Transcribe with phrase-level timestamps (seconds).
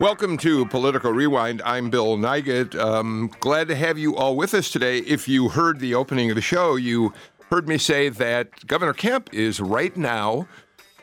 [0.00, 1.60] Welcome to Political Rewind.
[1.62, 2.74] I'm Bill Nigut.
[2.74, 5.00] Um, glad to have you all with us today.
[5.00, 7.12] If you heard the opening of the show, you
[7.50, 10.48] heard me say that Governor Kemp is right now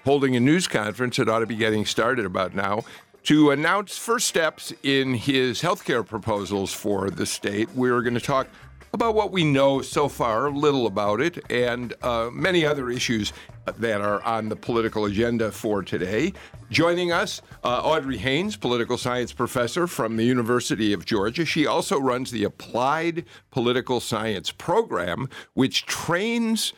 [0.03, 2.85] holding a news conference that ought to be getting started about now
[3.25, 7.69] to announce first steps in his health care proposals for the state.
[7.75, 8.47] We're going to talk
[8.97, 13.31] about what we know so far, little about it, and uh, many other issues
[13.77, 16.33] that are on the political agenda for today.
[16.71, 21.45] Joining us, uh, Audrey Haynes, political science professor from the University of Georgia.
[21.45, 26.73] She also runs the Applied Political Science Program, which trains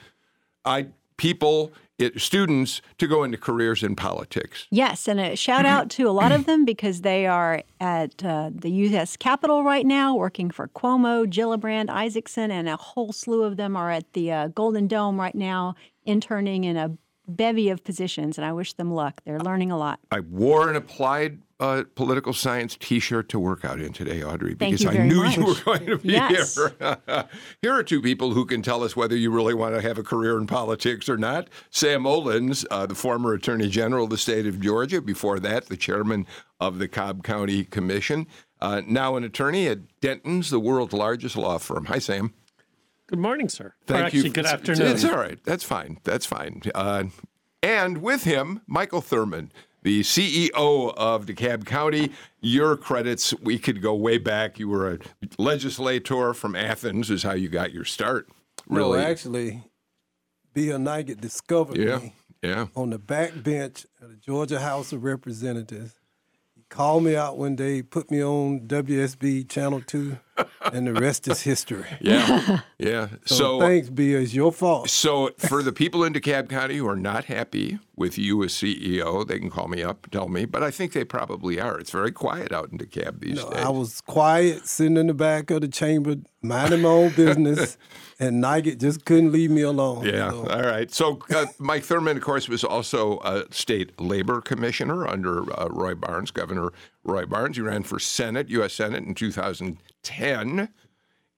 [0.65, 0.83] uh,
[1.15, 4.65] people it, students to go into careers in politics.
[4.71, 8.49] Yes, and a shout out to a lot of them because they are at uh,
[8.53, 9.17] the U.S.
[9.17, 13.91] Capitol right now working for Cuomo, Gillibrand, Isakson, and a whole slew of them are
[13.91, 15.75] at the uh, Golden Dome right now
[16.05, 16.97] interning in a
[17.29, 19.21] bevy of positions, and I wish them luck.
[19.25, 19.99] They're learning a lot.
[20.11, 24.85] I wore an applied uh, political science T-shirt to work out in today, Audrey, because
[24.85, 25.37] I knew much.
[25.37, 26.55] you were going to be yes.
[26.55, 26.97] here.
[27.61, 30.03] here are two people who can tell us whether you really want to have a
[30.03, 31.49] career in politics or not.
[31.69, 35.77] Sam Olens, uh, the former Attorney General of the state of Georgia, before that, the
[35.77, 36.25] chairman
[36.61, 38.27] of the Cobb County Commission,
[38.61, 41.85] uh, now an attorney at Dentons, the world's largest law firm.
[41.85, 42.33] Hi, Sam.
[43.09, 43.73] Good morning, sir.
[43.87, 44.29] Thank or actually, you.
[44.29, 44.91] good afternoon.
[44.91, 45.39] It's all right.
[45.43, 45.97] That's fine.
[46.03, 46.61] That's fine.
[46.75, 47.05] Uh,
[47.63, 49.49] and with him, Michael Thurmond,
[49.81, 52.11] the CEO of DeKalb County.
[52.39, 54.59] Your credits, we could go way back.
[54.59, 54.99] You were a
[55.39, 58.29] legislator from Athens, is how you got your start.
[58.67, 58.99] Really?
[58.99, 59.63] No, actually,
[60.53, 62.67] Bill Nigut discovered yeah, me yeah.
[62.75, 65.95] on the back bench of the Georgia House of Representatives.
[66.53, 70.15] He called me out one day, put me on WSB Channel 2,
[70.73, 71.85] and the rest is history.
[72.01, 73.07] Yeah, yeah.
[73.25, 74.21] So, So, thanks, Bill.
[74.21, 74.89] It's your fault.
[74.89, 79.27] so for the people in DeKalb County who are not happy with you as CEO,
[79.27, 80.45] they can call me up, tell me.
[80.45, 81.77] But I think they probably are.
[81.79, 83.59] It's very quiet out in DeKalb these No, days.
[83.65, 87.77] I was quiet, sitting in the back of the chamber, minding my own business,
[88.19, 90.05] and Nigut just couldn't leave me alone.
[90.05, 90.31] Yeah.
[90.31, 90.91] So, All right.
[90.93, 95.95] So uh, Mike Thurmond, of course, was also a state labor commissioner under uh, Roy
[95.95, 96.71] Barnes, Governor
[97.03, 97.57] Roy Barnes.
[97.57, 98.73] He ran for Senate, U.S.
[98.73, 99.13] Senate in
[100.03, 100.69] 2010.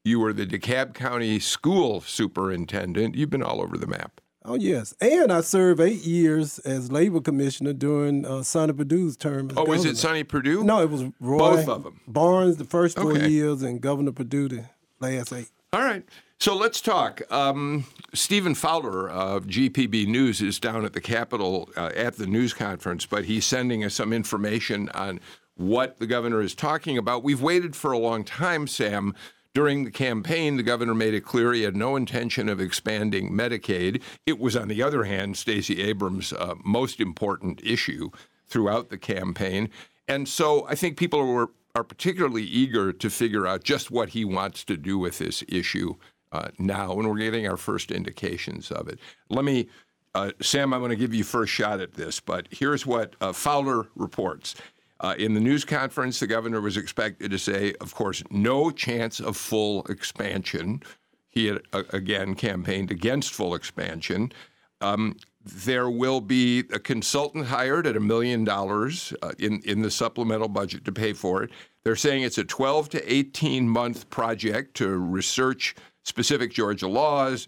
[0.03, 3.15] You were the DeKalb County school superintendent.
[3.15, 4.19] You've been all over the map.
[4.43, 9.51] Oh yes, and I served eight years as labor commissioner during uh, Sonny Perdue's term.
[9.51, 10.63] As Oh, was it Sonny Perdue?
[10.63, 11.37] No, it was Roy.
[11.37, 11.99] Both of 'em.
[12.07, 13.29] Barnes the first four Okay.
[13.29, 14.65] years, and Governor Perdue the
[14.99, 15.49] last eight.
[15.71, 16.03] All right.
[16.39, 17.21] So let's talk.
[17.31, 17.85] Um,
[18.15, 23.05] Stephen Fowler of GPB News is down at the Capitol uh, at the news conference,
[23.05, 25.19] but he's sending us some information on
[25.61, 27.23] what the governor is talking about.
[27.23, 29.15] We've waited for a long time, Sam.
[29.53, 34.01] During the campaign, the governor made it clear he had no intention of expanding Medicaid.
[34.25, 38.11] It was, on the other hand, Stacey Abrams' uh, most important issue
[38.47, 39.69] throughout the campaign.
[40.07, 44.23] And so I think people were, are particularly eager to figure out just what he
[44.25, 45.95] wants to do with this issue
[46.31, 48.99] uh, now, and we're getting our first indications of it.
[49.29, 49.67] Let me,
[50.15, 53.33] uh, Sam, I'm going to give you first shot at this, but here's what uh,
[53.33, 54.55] Fowler reports.
[55.01, 59.19] Uh, in the news conference, the governor was expected to say, of course, no chance
[59.19, 60.81] of full expansion.
[61.27, 64.31] He had, uh, again, campaigned against full expansion.
[64.79, 69.89] Um, there will be a consultant hired at a million dollars uh, in in the
[69.89, 71.49] supplemental budget to pay for it.
[71.83, 75.73] They're saying it's a 12 to 18 month project to research
[76.03, 77.47] specific Georgia laws,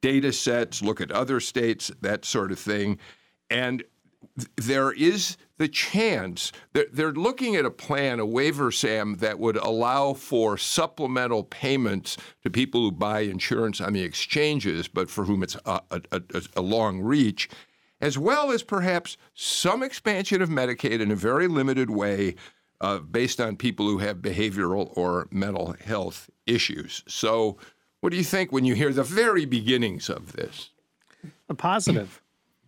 [0.00, 2.98] data sets, look at other states, that sort of thing,
[3.50, 3.84] and
[4.38, 9.38] th- there is the chance they're, they're looking at a plan, a waiver, Sam, that
[9.38, 15.24] would allow for supplemental payments to people who buy insurance on the exchanges, but for
[15.24, 17.48] whom it's a, a, a, a long reach,
[18.00, 22.34] as well as perhaps some expansion of Medicaid in a very limited way
[22.80, 27.02] uh, based on people who have behavioral or mental health issues.
[27.06, 27.56] So,
[28.00, 30.70] what do you think when you hear the very beginnings of this?
[31.48, 32.20] A positive.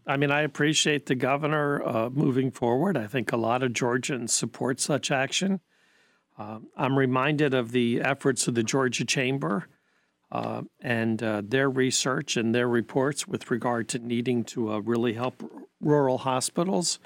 [0.07, 2.97] I mean, I appreciate the governor uh, moving forward.
[2.97, 5.61] I think a lot of Georgians support such action.
[6.39, 9.67] Um, I'm reminded of the efforts of the Georgia Chamber
[10.31, 15.15] uh, and uh, their research and their reports with regard to needing to uh, really
[15.15, 15.49] help r-
[15.81, 16.99] rural hospitals.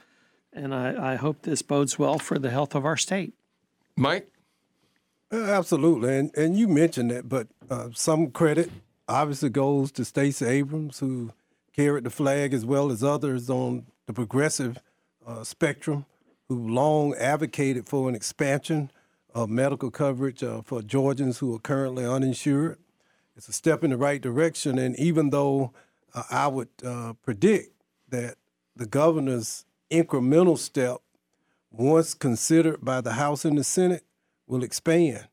[0.52, 3.35] And I, I hope this bodes well for the health of our state.
[3.97, 4.29] Mike?
[5.32, 8.69] Uh, Absolutely, and and you mentioned that, but uh, some credit
[9.06, 11.31] obviously goes to Stacey Abrams, who
[11.75, 14.79] carried the flag as well as others on the progressive
[15.27, 16.07] uh, spectrum,
[16.49, 18.91] who long advocated for an expansion
[19.35, 22.79] of medical coverage uh, for Georgians who are currently uninsured.
[23.37, 25.73] It's a step in the right direction, and even though
[26.15, 27.73] uh, I would uh, predict
[28.09, 28.35] that
[28.75, 30.99] the governor's incremental step,
[31.71, 34.05] once considered by the House and the Senate,
[34.47, 35.29] will expand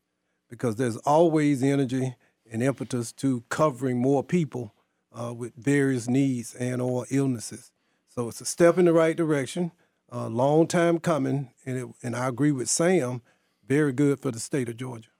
[0.48, 2.14] because there's always energy
[2.50, 4.72] and impetus to covering more people
[5.18, 7.72] uh, with various needs and or illnesses.
[8.08, 9.72] So it's a step in the right direction.
[10.10, 13.20] A long time coming, and it, and I agree with Sam.
[13.66, 15.10] Very good for the state of Georgia.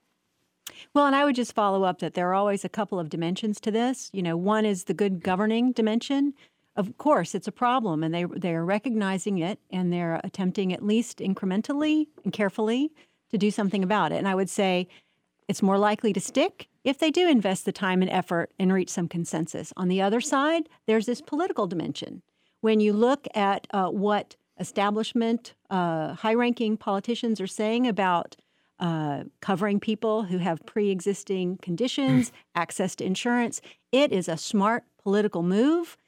[0.94, 3.60] Well, and I would just follow up that there are always a couple of dimensions
[3.60, 4.08] to this.
[4.14, 6.32] You know, one is the good governing dimension.
[6.74, 10.82] Of course, it's a problem, and they they are recognizing it, and they're attempting at
[10.82, 12.90] least incrementally and carefully
[13.30, 14.16] to do something about it.
[14.16, 14.88] And I would say
[15.48, 18.88] it's more likely to stick if they do invest the time and effort and reach
[18.88, 19.74] some consensus.
[19.76, 22.22] On the other side, there's this political dimension.
[22.62, 28.36] When you look at uh, what establishment, uh, high ranking politicians are saying about
[28.80, 33.60] uh, covering people who have pre existing conditions, access to insurance,
[33.92, 35.98] it is a smart political move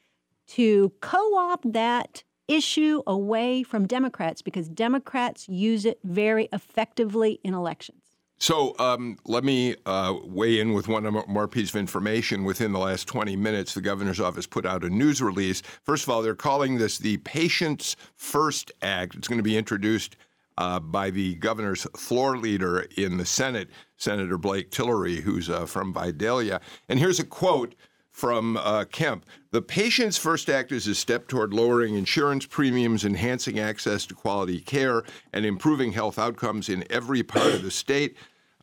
[0.47, 7.53] to co opt that issue away from Democrats because Democrats use it very effectively in
[7.53, 8.00] elections.
[8.41, 12.43] So um, let me uh, weigh in with one more piece of information.
[12.43, 15.61] Within the last 20 minutes, the governor's office put out a news release.
[15.83, 19.13] First of all, they're calling this the Patients First Act.
[19.13, 20.15] It's going to be introduced
[20.57, 25.93] uh, by the governor's floor leader in the Senate, Senator Blake Tillery, who's uh, from
[25.93, 26.61] Vidalia.
[26.89, 27.75] And here's a quote
[28.11, 29.23] from uh, Kemp.
[29.51, 34.59] The Patients First Act is a step toward lowering insurance premiums, enhancing access to quality
[34.59, 38.17] care, and improving health outcomes in every part of the state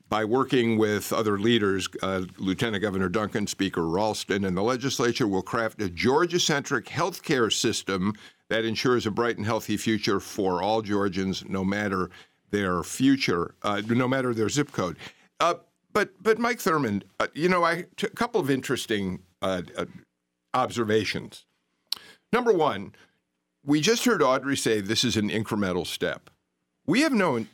[0.08, 5.42] by working with other leaders, uh, Lieutenant Governor Duncan, Speaker Ralston, and the legislature will
[5.42, 8.14] craft a Georgia centric healthcare system
[8.48, 12.10] that ensures a bright and healthy future for all Georgians, no matter
[12.50, 14.96] their future, uh, no matter their zip code.
[15.40, 15.54] Uh,
[15.92, 19.84] but, but Mike Thurmond, uh, you know, I, a couple of interesting uh, uh,
[20.54, 21.44] observations.
[22.32, 22.94] Number one,
[23.64, 26.30] we just heard Audrey say this is an incremental step.
[26.88, 27.44] We have no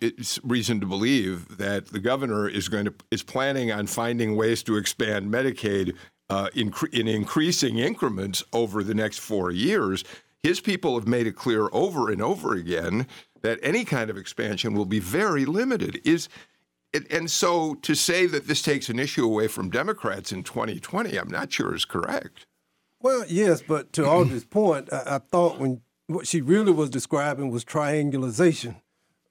[0.44, 4.76] reason to believe that the governor is going to is planning on finding ways to
[4.76, 5.96] expand Medicaid
[6.31, 10.04] uh, in, in increasing increments over the next four years.
[10.44, 13.08] His people have made it clear over and over again
[13.42, 16.00] that any kind of expansion will be very limited.
[16.04, 16.28] Is
[17.10, 21.26] and so to say that this takes an issue away from Democrats in 2020, I'm
[21.26, 22.46] not sure is correct.
[23.00, 27.50] Well, yes, but to Audrey's point, I, I thought when what she really was describing
[27.50, 28.76] was triangulation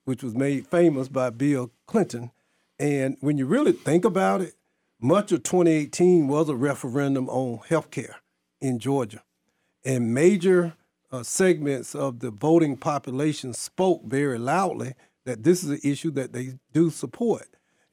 [0.06, 2.32] which was made famous by Bill Clinton.
[2.80, 4.54] And when you really think about it,
[5.00, 8.18] much of 2018 was a referendum on health care
[8.62, 9.24] in Georgia.
[9.86, 10.74] And major
[11.12, 14.94] uh, segments of the voting population spoke very loudly
[15.26, 17.48] that this is an issue that they do support.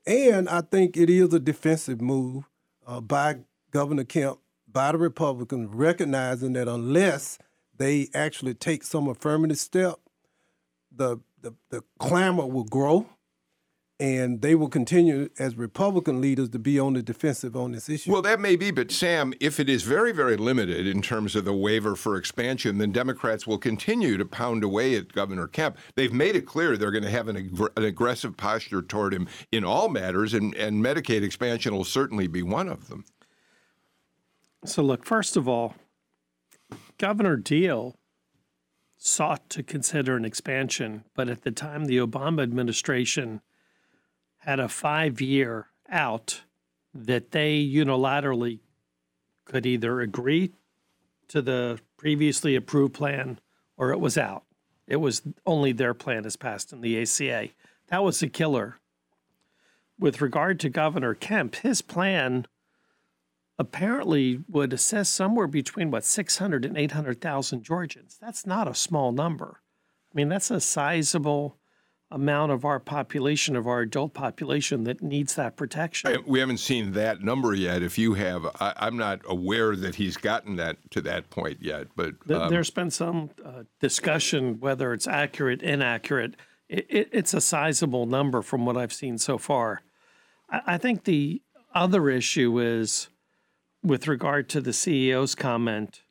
[0.07, 2.49] And I think it is a defensive move
[2.87, 3.41] uh, by
[3.71, 4.39] Governor Kemp,
[4.71, 7.39] by the Republicans, recognizing that unless
[7.77, 9.99] they actually take some affirmative step,
[10.95, 13.07] the the, the clamor will grow
[14.01, 18.11] and they will continue as Republican leaders to be on the defensive on this issue.
[18.11, 21.45] Well, that may be, but Sam, if it is very, very limited in terms of
[21.45, 25.77] the waiver for expansion, then Democrats will continue to pound away at Governor Kemp.
[25.97, 29.29] They've made it clear they're going to have an, ag- an aggressive posture toward him
[29.53, 33.05] in all matters, and, and Medicaid expansion will certainly be one of them.
[34.65, 35.75] So, look, first of all,
[36.97, 37.97] Governor Deal
[39.03, 43.41] sought to consider an expansion, but at the time the Obama administration
[44.41, 46.43] had a five year out
[46.95, 48.61] that they unilaterally
[49.47, 50.53] could either agree
[51.29, 53.41] to the previously approved plan
[53.79, 54.45] or it was out.
[54.87, 57.49] It was only their plan is passed in the ACA.
[57.89, 58.77] That was a killer.
[59.99, 62.47] With regard to Governor Kemp, his plan
[63.61, 68.17] apparently would assess somewhere between what 600 and 800,000 Georgians.
[68.19, 69.61] That's not a small number.
[70.11, 71.59] I mean, that's a sizable
[72.11, 76.25] amount of our population, of our adult population, that needs that protection.
[76.27, 77.83] We haven't seen that number yet.
[77.83, 81.89] If you have, I, am not aware that he's gotten that to that point yet.
[81.95, 86.35] But um, there's been some uh, discussion whether it's accurate, inaccurate.
[86.71, 89.83] It, it, it's a sizable number from what I've seen so far.
[90.49, 91.43] I, I think the
[91.75, 93.10] other issue is
[93.83, 96.03] with regard to the CEO's comment,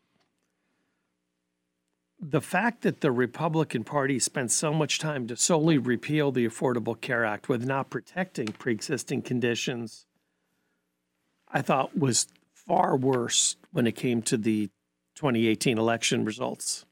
[2.19, 6.99] the fact that the Republican Party spent so much time to solely repeal the Affordable
[6.99, 10.05] Care Act with not protecting pre existing conditions,
[11.47, 14.69] I thought was far worse when it came to the
[15.15, 16.85] 2018 election results.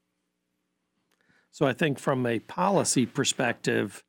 [1.50, 4.04] So I think from a policy perspective,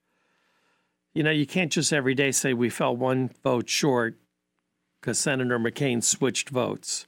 [1.13, 4.17] you know, you can't just every day say we fell one vote short
[4.99, 7.05] because Senator McCain switched votes.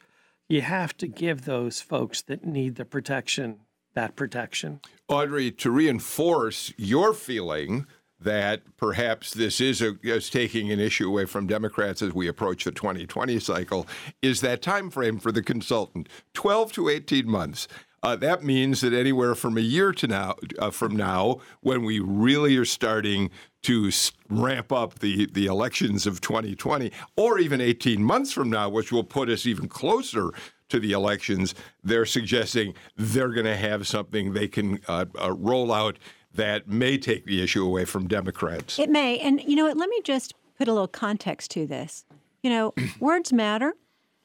[0.48, 3.60] You have to give those folks that need the protection
[3.94, 4.80] that protection.
[5.08, 7.86] Audrey, to reinforce your feeling
[8.20, 12.64] that perhaps this is, a, is taking an issue away from Democrats as we approach
[12.64, 13.88] the 2020 cycle,
[14.22, 17.68] is that time frame for the consultant 12 to 18 months.
[18.04, 22.00] Uh, that means that anywhere from a year to now, uh, from now, when we
[22.00, 23.30] really are starting
[23.64, 23.92] to
[24.30, 29.04] ramp up the, the elections of 2020, or even 18 months from now, which will
[29.04, 30.32] put us even closer
[30.70, 31.54] to the elections,
[31.84, 36.00] they're suggesting they're going to have something they can uh, uh, roll out
[36.34, 38.80] that may take the issue away from Democrats.
[38.80, 39.20] It may.
[39.20, 39.78] And, you know what?
[39.78, 42.06] Let me just put a little context to this.
[42.42, 43.74] You know, words matter.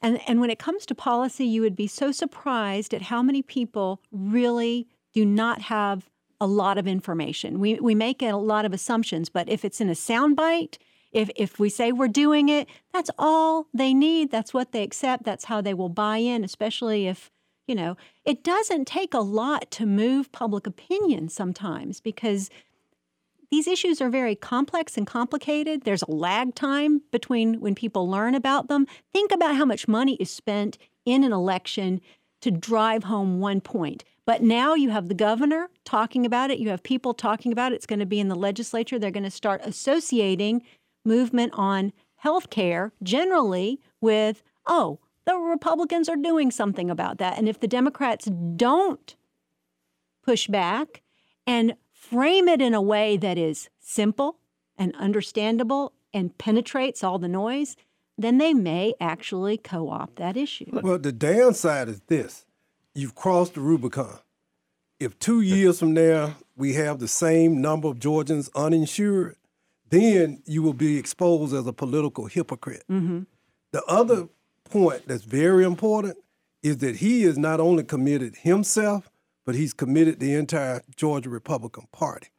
[0.01, 3.41] And, and when it comes to policy, you would be so surprised at how many
[3.41, 7.59] people really do not have a lot of information.
[7.59, 10.77] We, we make a lot of assumptions, but if it's in a soundbite,
[11.11, 14.29] if, if we say we're doing it, that's all they need.
[14.29, 15.23] That's what they accept.
[15.23, 17.31] That's how they will buy in, especially if,
[17.67, 22.49] you know, it doesn't take a lot to move public opinion sometimes because
[23.49, 25.83] these issues are very complex and complicated.
[25.83, 28.85] There's a lag time between when people learn about them.
[29.13, 32.01] Think about how much money is spent in an election
[32.41, 34.03] to drive home one point.
[34.27, 37.75] But now you have the governor talking about it, you have people talking about it.
[37.75, 38.99] It's going to be in the legislature.
[38.99, 40.63] They're going to start associating
[41.05, 47.37] movement on health care generally with, oh, the Republicans are doing something about that.
[47.37, 48.25] And if the Democrats
[48.57, 49.15] don't
[50.25, 51.03] push back
[51.45, 54.39] and frame it in a way that is simple
[54.77, 57.77] and understandable and penetrates all the noise,
[58.17, 60.65] then they may actually co opt that issue.
[60.83, 62.46] Well, the downside is this
[62.97, 64.19] you've crossed the Rubicon.
[64.99, 69.35] If two years from now we have the same number of Georgians uninsured,
[69.89, 72.83] then you will be exposed as a political hypocrite.
[72.89, 73.21] Mm-hmm.
[73.71, 74.27] The other
[74.65, 76.17] point that's very important
[76.63, 79.11] is that he is not only committed himself,
[79.45, 82.29] but he's committed the entire Georgia Republican Party.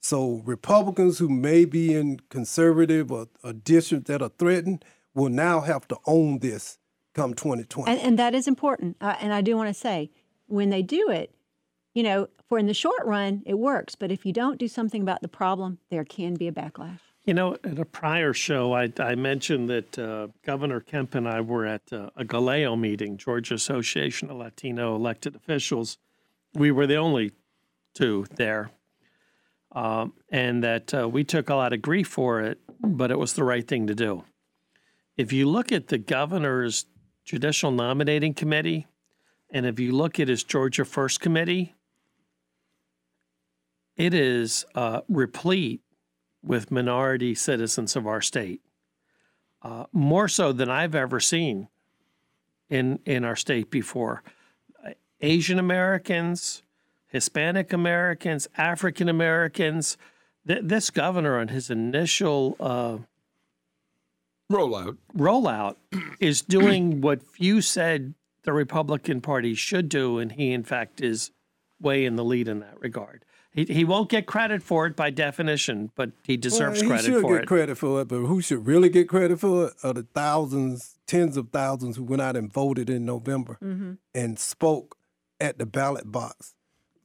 [0.00, 4.84] So Republicans who may be in conservative or, or districts that are threatened
[5.14, 6.78] will now have to own this
[7.16, 7.90] come 2020.
[7.90, 8.96] And, and that is important.
[9.00, 10.10] Uh, and I do want to say,
[10.46, 11.34] when they do it,
[11.94, 13.94] you know, for in the short run, it works.
[13.94, 17.00] But if you don't do something about the problem, there can be a backlash.
[17.24, 21.40] You know, at a prior show, I, I mentioned that uh, Governor Kemp and I
[21.40, 25.98] were at uh, a GALEO meeting, Georgia Association of Latino Elected Officials,
[26.54, 27.32] we were the only
[27.94, 28.70] two there,
[29.72, 33.32] um, and that uh, we took a lot of grief for it, but it was
[33.32, 34.24] the right thing to do.
[35.16, 36.86] If you look at the governor's
[37.26, 38.86] judicial nominating committee,
[39.50, 41.74] and if you look at his Georgia First committee,
[43.96, 45.82] it is uh, replete
[46.42, 48.60] with minority citizens of our state,
[49.62, 51.68] uh, more so than I've ever seen
[52.70, 54.22] in in our state before.
[55.20, 56.62] Asian Americans,
[57.08, 59.96] Hispanic Americans, African Americans.
[60.46, 62.98] Th- this governor, on his initial uh,
[64.50, 65.76] rollout, rollout,
[66.20, 71.32] is doing what few said the Republican Party should do, and he, in fact, is
[71.80, 73.24] way in the lead in that regard.
[73.50, 77.04] He, he won't get credit for it by definition, but he deserves well, he credit
[77.04, 79.94] should for get credit for it, but who should really get credit for it are
[79.94, 83.92] the thousands, tens of thousands who went out and voted in November Mm-hmm.
[84.14, 84.96] and spoke
[85.40, 86.54] at the ballot box.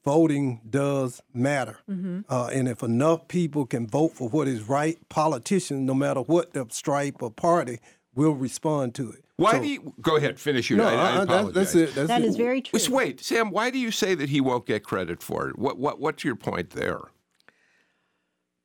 [0.03, 1.77] Voting does matter.
[1.89, 2.21] Mm-hmm.
[2.27, 6.53] Uh, and if enough people can vote for what is right, politicians, no matter what
[6.53, 7.79] the stripe or party,
[8.15, 9.23] will respond to it.
[9.37, 10.39] Why So- do you go ahead?
[10.39, 10.77] Finish your.
[10.79, 11.53] No, I, I I- that- apologize.
[11.53, 11.95] that's it.
[11.95, 12.27] That's That it.
[12.29, 12.77] is very true.
[12.79, 13.51] Just wait, Sam.
[13.51, 15.57] Why do you say that he won't get credit for it?
[15.59, 17.01] What what what's your point there?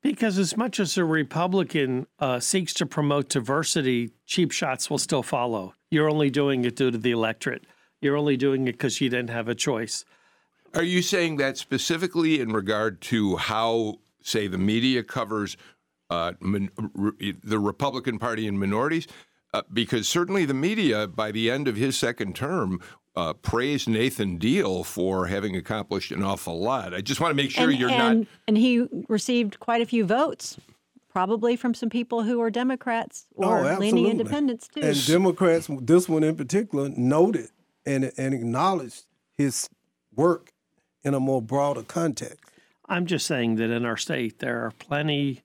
[0.03, 5.23] Because as much as a Republican uh, seeks to promote diversity, cheap shots will still
[5.23, 5.73] follow.
[5.91, 7.65] You're only doing it due to the electorate.
[8.01, 10.05] You're only doing it because you didn't have a choice.
[10.73, 15.57] Are you saying that specifically in regard to how, say, the media covers
[16.09, 19.07] uh, min- re- the Republican Party and minorities?
[19.53, 22.79] Uh, because certainly the media, by the end of his second term,
[23.15, 26.93] uh, praised Nathan Deal for having accomplished an awful lot.
[26.93, 28.27] I just want to make sure and, you're and, not.
[28.47, 30.57] And he received quite a few votes,
[31.09, 34.11] probably from some people who are Democrats or Oh, leaning absolutely.
[34.11, 34.81] independents too.
[34.81, 37.49] And Democrats, this one in particular, noted
[37.85, 39.05] and, and acknowledged
[39.35, 39.67] his
[40.13, 40.51] work
[41.07, 42.43] in a more broader context.
[42.87, 45.43] I'm just saying that in our state, there are plenty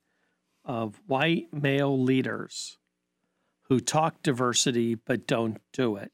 [0.64, 2.78] of white male leaders
[3.69, 6.12] who talk diversity but don't do it.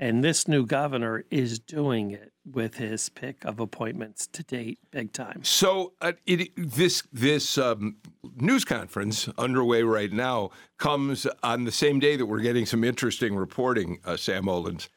[0.00, 5.12] And this new governor is doing it with his pick of appointments to date, big
[5.12, 5.42] time.
[5.42, 7.96] So uh, it, this this um,
[8.36, 13.34] news conference underway right now comes on the same day that we're getting some interesting
[13.34, 13.98] reporting.
[14.04, 14.88] Uh, Sam Olens,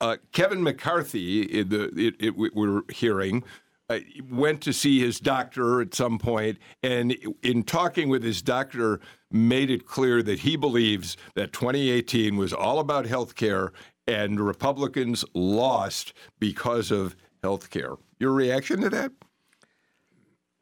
[0.00, 1.72] uh, Kevin McCarthy, it,
[2.20, 3.44] it, we're hearing.
[3.88, 3.98] Uh,
[4.30, 9.00] went to see his doctor at some point, and in talking with his doctor,
[9.32, 13.72] made it clear that he believes that 2018 was all about health care
[14.06, 17.94] and Republicans lost because of health care.
[18.18, 19.12] Your reaction to that?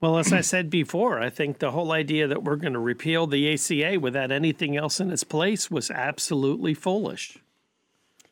[0.00, 3.26] Well, as I said before, I think the whole idea that we're going to repeal
[3.26, 7.38] the ACA without anything else in its place was absolutely foolish.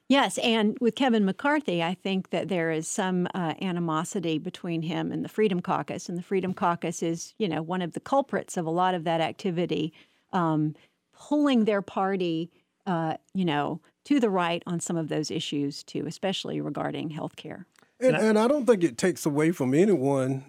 [0.09, 5.11] Yes, and with Kevin McCarthy, I think that there is some uh, animosity between him
[5.11, 8.57] and the Freedom Caucus, and the Freedom Caucus is, you know, one of the culprits
[8.57, 9.93] of a lot of that activity,
[10.33, 10.77] um,
[11.13, 12.51] pulling their party,
[12.87, 17.35] uh, you know, to the right on some of those issues too, especially regarding health
[17.35, 17.67] care.
[17.99, 20.45] And, and I don't think it takes away from anyone,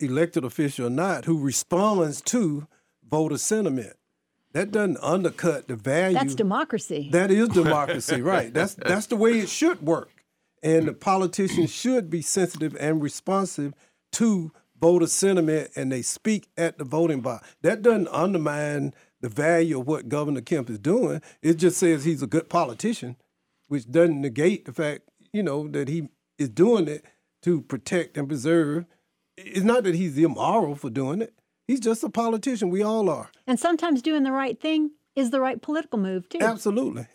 [0.00, 2.66] elected official or not, who responds to
[3.08, 3.97] voter sentiment.
[4.52, 6.14] That doesn't undercut the value.
[6.14, 7.08] That's democracy.
[7.12, 8.52] That is democracy, right?
[8.52, 10.10] That's that's the way it should work.
[10.62, 13.74] And the politicians should be sensitive and responsive
[14.12, 17.48] to voter sentiment and they speak at the voting box.
[17.62, 21.20] That doesn't undermine the value of what Governor Kemp is doing.
[21.42, 23.16] It just says he's a good politician,
[23.66, 25.02] which doesn't negate the fact,
[25.32, 27.04] you know, that he is doing it
[27.42, 28.84] to protect and preserve.
[29.36, 31.34] It's not that he's immoral for doing it.
[31.68, 32.70] He's just a politician.
[32.70, 33.30] We all are.
[33.46, 36.38] And sometimes doing the right thing is the right political move, too.
[36.40, 37.06] Absolutely.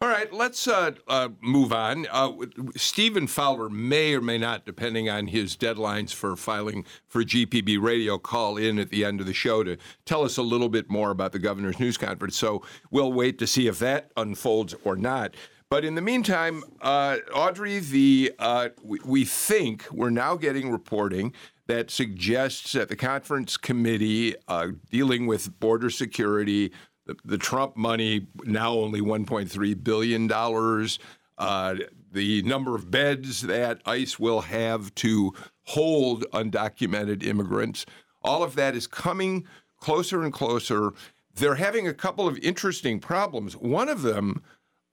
[0.00, 2.06] All right, let's uh, uh, move on.
[2.10, 2.32] Uh,
[2.76, 8.18] Stephen Fowler may or may not, depending on his deadlines for filing for GPB radio,
[8.18, 11.10] call in at the end of the show to tell us a little bit more
[11.10, 12.36] about the governor's news conference.
[12.36, 15.34] So we'll wait to see if that unfolds or not.
[15.74, 21.32] But in the meantime, uh, Audrey, the uh, we, we think we're now getting reporting
[21.66, 26.70] that suggests that the conference committee uh, dealing with border security
[27.06, 31.00] the, the Trump money now only 1.3 billion dollars.
[31.38, 31.74] Uh,
[32.12, 37.84] the number of beds that ICE will have to hold undocumented immigrants,
[38.22, 39.44] all of that is coming
[39.80, 40.92] closer and closer.
[41.34, 43.56] They're having a couple of interesting problems.
[43.56, 44.40] One of them,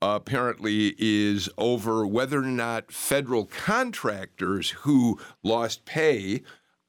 [0.02, 6.42] apparently, is over whether or not federal contractors who lost pay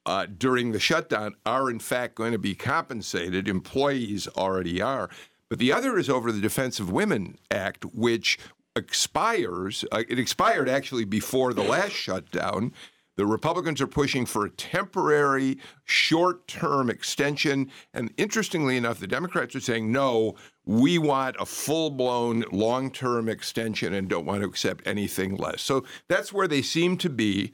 [0.06, 3.48] uh, during the shutdown are in fact going to be compensated.
[3.48, 5.08] Employees already are.
[5.48, 8.38] But the other is over the Defense of Women Act, which
[8.76, 9.84] expires.
[9.92, 12.72] Uh, it expired actually before the last shutdown.
[13.16, 17.70] The Republicans are pushing for a temporary, short term extension.
[17.92, 20.34] And interestingly enough, the Democrats are saying, no,
[20.66, 25.62] we want a full blown, long term extension and don't want to accept anything less.
[25.62, 27.52] So that's where they seem to be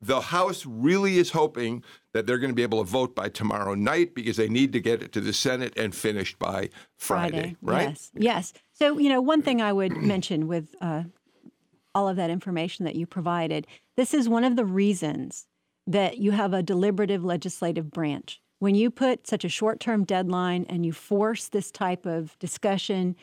[0.00, 3.74] the House really is hoping that they're going to be able to vote by tomorrow
[3.74, 7.56] night because they need to get it to the Senate and finished by Friday, Friday.
[7.62, 7.88] right?
[7.88, 8.52] Yes, yes.
[8.72, 11.04] So, you know, one thing I would mention with uh,
[11.94, 13.66] all of that information that you provided,
[13.96, 15.46] this is one of the reasons
[15.86, 18.40] that you have a deliberative legislative branch.
[18.58, 23.16] When you put such a short term deadline and you force this type of discussion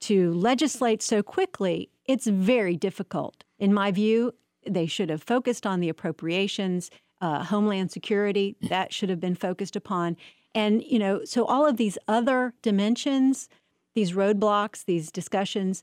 [0.00, 3.44] to legislate so quickly, it's very difficult.
[3.58, 4.32] In my view,
[4.66, 9.76] they should have focused on the appropriations, uh, Homeland Security, that should have been focused
[9.76, 10.16] upon.
[10.54, 13.48] And, you know, so all of these other dimensions,
[13.94, 15.82] these roadblocks, these discussions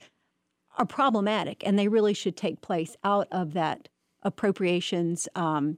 [0.78, 3.90] are problematic and they really should take place out of that
[4.24, 5.28] appropriations.
[5.36, 5.78] Um,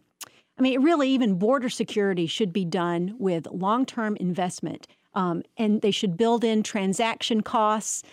[0.57, 4.87] I mean, really, even border security should be done with long term investment.
[5.13, 8.03] Um, and they should build in transaction costs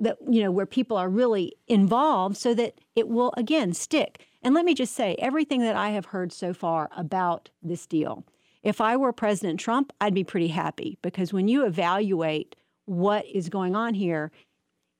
[0.00, 4.54] that you know where people are really involved so that it will again stick and
[4.54, 8.24] let me just say everything that i have heard so far about this deal
[8.62, 13.48] if i were president trump i'd be pretty happy because when you evaluate what is
[13.48, 14.30] going on here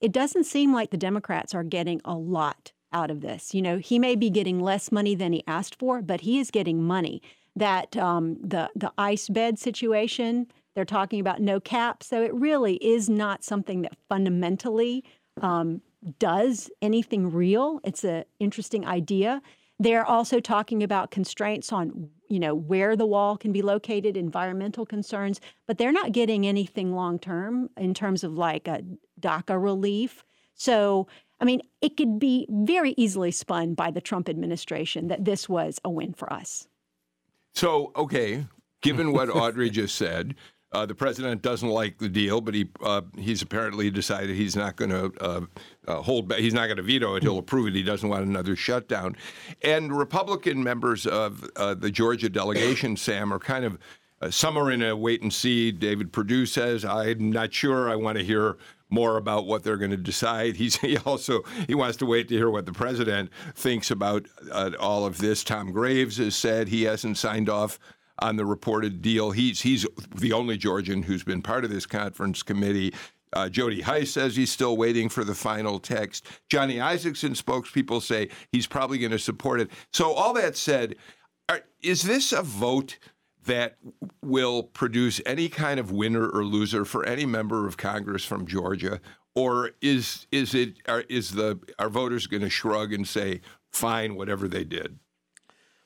[0.00, 3.76] it doesn't seem like the democrats are getting a lot out of this you know
[3.76, 7.20] he may be getting less money than he asked for but he is getting money
[7.56, 12.02] that um, the the ice bed situation they're talking about no cap.
[12.02, 15.04] So it really is not something that fundamentally
[15.40, 15.80] um,
[16.18, 17.80] does anything real.
[17.84, 19.40] It's an interesting idea.
[19.78, 24.86] They're also talking about constraints on, you know, where the wall can be located, environmental
[24.86, 28.82] concerns, but they're not getting anything long term in terms of like a
[29.20, 30.24] DACA relief.
[30.56, 31.08] So,
[31.40, 35.80] I mean, it could be very easily spun by the Trump administration that this was
[35.84, 36.68] a win for us.
[37.52, 38.46] So, okay,
[38.80, 40.34] given what Audrey just said,
[40.74, 44.74] Uh, the president doesn't like the deal, but he uh, he's apparently decided he's not
[44.74, 45.40] going to uh,
[45.86, 46.40] uh, hold back.
[46.40, 47.22] He's not going to veto it.
[47.22, 47.74] He'll approve it.
[47.76, 49.14] He doesn't want another shutdown.
[49.62, 53.78] And Republican members of uh, the Georgia delegation, Sam, are kind of
[54.20, 55.70] uh, some are in a wait and see.
[55.70, 57.88] David Perdue says, "I'm not sure.
[57.88, 58.56] I want to hear."
[58.94, 60.54] More about what they're going to decide.
[60.54, 64.26] He's, he also he wants to wait to hear what the president thinks about
[64.78, 65.42] all of this.
[65.42, 67.80] Tom Graves has said he hasn't signed off
[68.20, 69.32] on the reported deal.
[69.32, 72.94] He's he's the only Georgian who's been part of this conference committee.
[73.32, 76.24] Uh, Jody Hice says he's still waiting for the final text.
[76.48, 79.70] Johnny Isakson spokespeople say he's probably going to support it.
[79.92, 80.94] So all that said,
[81.48, 82.96] are, is this a vote
[83.44, 83.76] that
[84.22, 89.00] will produce any kind of winner or loser for any member of Congress from Georgia,
[89.34, 94.14] or is is it are, is the are voters going to shrug and say fine
[94.14, 94.98] whatever they did?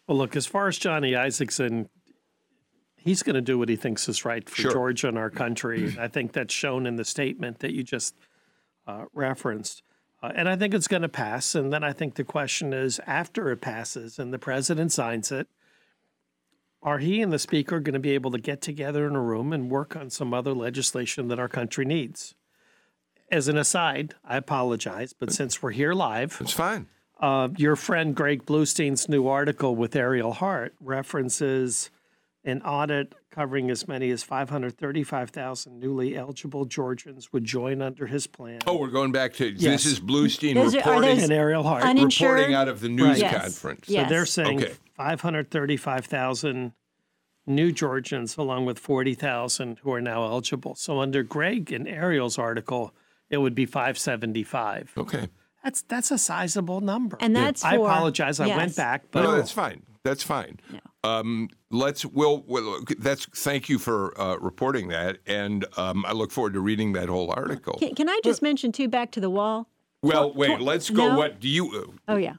[0.07, 1.89] Well, look, as far as Johnny Isakson,
[2.97, 4.71] he's going to do what he thinks is right for sure.
[4.71, 5.97] Georgia and our country.
[5.99, 8.15] I think that's shown in the statement that you just
[8.87, 9.83] uh, referenced.
[10.23, 11.55] Uh, and I think it's going to pass.
[11.55, 15.47] And then I think the question is after it passes and the president signs it,
[16.83, 19.53] are he and the speaker going to be able to get together in a room
[19.53, 22.35] and work on some other legislation that our country needs?
[23.31, 26.87] As an aside, I apologize, but since we're here live, it's fine.
[27.21, 31.91] Uh, your friend Greg Bluestein's new article with Ariel Hart references
[32.45, 38.61] an audit covering as many as 535,000 newly eligible Georgians would join under his plan.
[38.67, 39.85] Oh, we're going back to yes.
[39.85, 43.43] this is Bluestein those reporting and Ariel Hart reporting out of the news right.
[43.43, 43.89] conference.
[43.89, 44.07] Yes.
[44.07, 44.75] So they're saying okay.
[44.97, 46.73] 535,000
[47.47, 50.75] new Georgians, along with 40,000 who are now eligible.
[50.75, 52.95] So under Greg and Ariel's article,
[53.31, 54.93] it would be 575.
[54.97, 55.29] Okay.
[55.65, 57.19] That's that's a sizable number.
[57.21, 58.39] And that's I for, apologize.
[58.39, 58.51] Yes.
[58.51, 59.83] I went back, but no, that's fine.
[60.05, 60.61] That's fine.
[60.73, 60.81] Yeah.
[61.05, 62.05] Um, let's.
[62.05, 62.81] We'll, we'll.
[62.99, 63.27] That's.
[63.27, 67.31] Thank you for uh, reporting that, and um, I look forward to reading that whole
[67.31, 67.75] article.
[67.79, 68.89] Can, can I just mention too?
[68.89, 69.69] Back to the wall.
[70.03, 70.61] Well, wait.
[70.61, 71.11] Let's go.
[71.11, 71.17] No?
[71.17, 71.71] What do you?
[71.73, 72.35] Uh, oh yeah.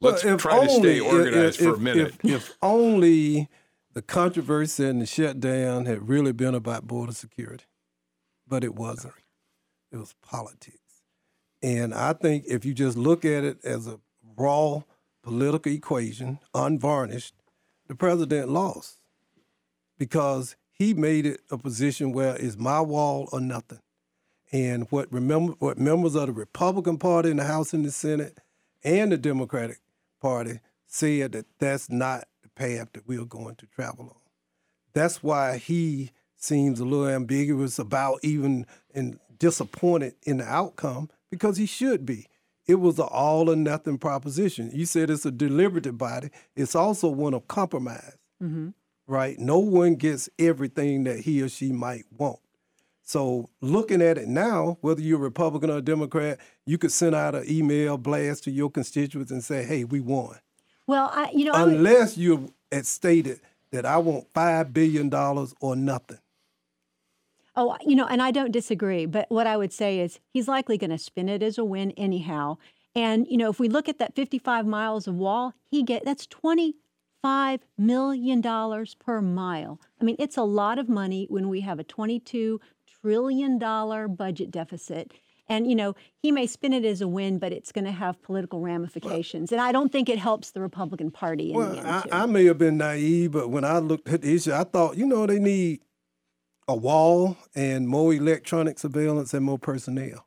[0.00, 2.14] Let's well, try only, to stay organized if, for a minute.
[2.22, 3.48] If, if only
[3.94, 7.64] the controversy and the shutdown had really been about border security,
[8.46, 9.14] but it wasn't.
[9.90, 10.78] It was politics.
[11.62, 13.98] And I think if you just look at it as a
[14.36, 14.82] raw
[15.22, 17.34] political equation, unvarnished,
[17.88, 18.98] the president lost
[19.98, 23.80] because he made it a position where it's my wall or nothing.
[24.52, 28.38] And what remember what members of the Republican Party in the House and the Senate
[28.84, 29.78] and the Democratic
[30.20, 34.20] Party said that that's not the path that we are going to travel on.
[34.92, 41.56] That's why he seems a little ambiguous about even and disappointed in the outcome because
[41.56, 42.28] he should be.
[42.66, 44.70] It was an all or nothing proposition.
[44.72, 46.30] You said it's a deliberative body.
[46.56, 48.70] It's also one of compromise, mm-hmm.
[49.06, 49.38] right?
[49.38, 52.40] No one gets everything that he or she might want.
[53.02, 57.36] So looking at it now, whether you're a Republican or Democrat, you could send out
[57.36, 60.40] an email blast to your constituents and say, "Hey, we won."
[60.88, 65.76] Well, I, you know, unless you had stated that I want five billion dollars or
[65.76, 66.18] nothing.
[67.56, 70.76] Oh, you know, and I don't disagree, but what I would say is he's likely
[70.76, 72.58] going to spin it as a win anyhow.
[72.94, 76.26] And you know, if we look at that 55 miles of wall, he get that's
[76.26, 79.80] 25 million dollars per mile.
[80.00, 82.60] I mean, it's a lot of money when we have a 22
[83.00, 85.12] trillion dollar budget deficit.
[85.48, 88.20] And you know, he may spin it as a win, but it's going to have
[88.20, 89.50] political ramifications.
[89.50, 91.52] Well, and I don't think it helps the Republican Party.
[91.54, 94.64] well, I, I, may have been naive, but when I looked at the issue, I
[94.64, 95.82] thought, you know, they need
[96.68, 100.26] a wall and more electronic surveillance and more personnel.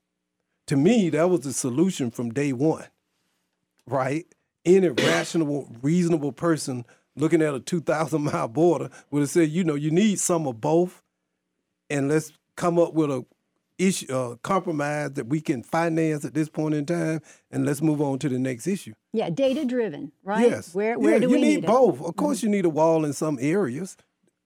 [0.68, 2.88] To me, that was the solution from day one,
[3.88, 4.26] right?
[4.66, 9.76] Any rational, reasonable person looking at a 2,000 mile border would have said, you know,
[9.76, 11.04] you need some of both,
[11.90, 13.26] and let's come up with a
[13.78, 18.02] issue, uh, compromise that we can finance at this point in time, and let's move
[18.02, 18.94] on to the next issue.
[19.14, 20.50] Yeah, data driven, right?
[20.50, 20.76] Yes.
[20.76, 22.02] Where, where yeah, do we need, need both?
[22.02, 22.48] Of course, mm-hmm.
[22.48, 23.98] you need a wall in some areas,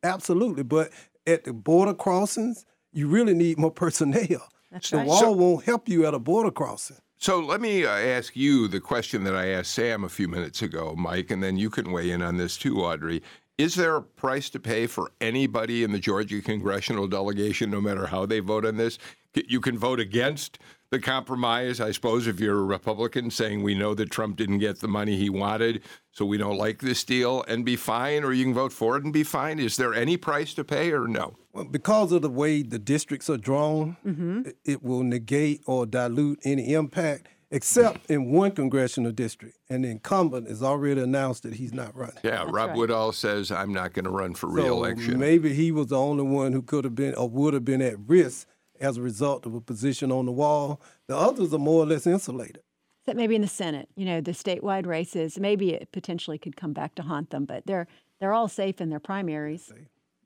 [0.03, 0.91] absolutely, but
[1.25, 4.47] at the border crossings, you really need more personnel.
[4.71, 5.07] That's the right.
[5.07, 6.97] wall so, won't help you at a border crossing.
[7.17, 10.61] So let me uh, ask you the question that I asked Sam a few minutes
[10.61, 13.21] ago, Mike, and then you can weigh in on this too, Audrey.
[13.57, 18.07] Is there a price to pay for anybody in the Georgia congressional delegation, no matter
[18.07, 18.97] how they vote on this?
[19.35, 20.59] You can vote against
[20.93, 24.79] the compromise, I suppose, if you're a Republican, saying we know that Trump didn't get
[24.79, 28.45] the money he wanted, so we don't like this deal, and be fine, or you
[28.45, 29.57] can vote for it and be fine.
[29.59, 31.35] Is there any price to pay, or no?
[31.51, 34.43] Well, because of the way the districts are drawn, mm-hmm.
[34.65, 37.27] it will negate or dilute any impact.
[37.53, 42.17] except in one congressional district, and the incumbent has already announced that he's not running.
[42.23, 42.75] Yeah, Rob right.
[42.75, 45.19] Woodall says I'm not going to run for So reelection.
[45.19, 47.95] maybe he was the only one who could have been or would have been at
[48.07, 48.47] risk
[48.83, 50.81] as a result of a position on the wall.
[51.07, 52.61] The others are more or less insulated.
[53.01, 56.73] Except maybe in the Senate, you know, the statewide races, maybe it potentially could come
[56.73, 57.87] back to haunt them, but they're
[58.19, 59.73] they're all safe in their primaries.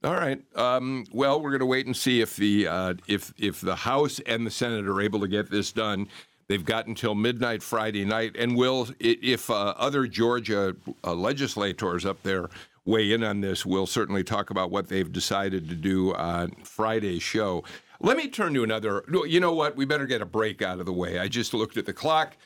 [0.04, 0.40] All right.
[0.56, 4.20] Um, well, we're going to wait and see if the uh, if if the House
[4.28, 6.08] and the Senate are able to get this done.
[6.48, 12.22] They've got until midnight Friday night, and will if uh, other Georgia uh, legislators up
[12.24, 12.50] there
[12.86, 17.22] weigh in on this, we'll certainly talk about what they've decided to do on Friday's
[17.22, 17.64] show.
[18.00, 19.04] Let me turn to another.
[19.10, 19.76] You know what?
[19.76, 21.20] We better get a break out of the way.
[21.20, 22.38] I just looked at the clock.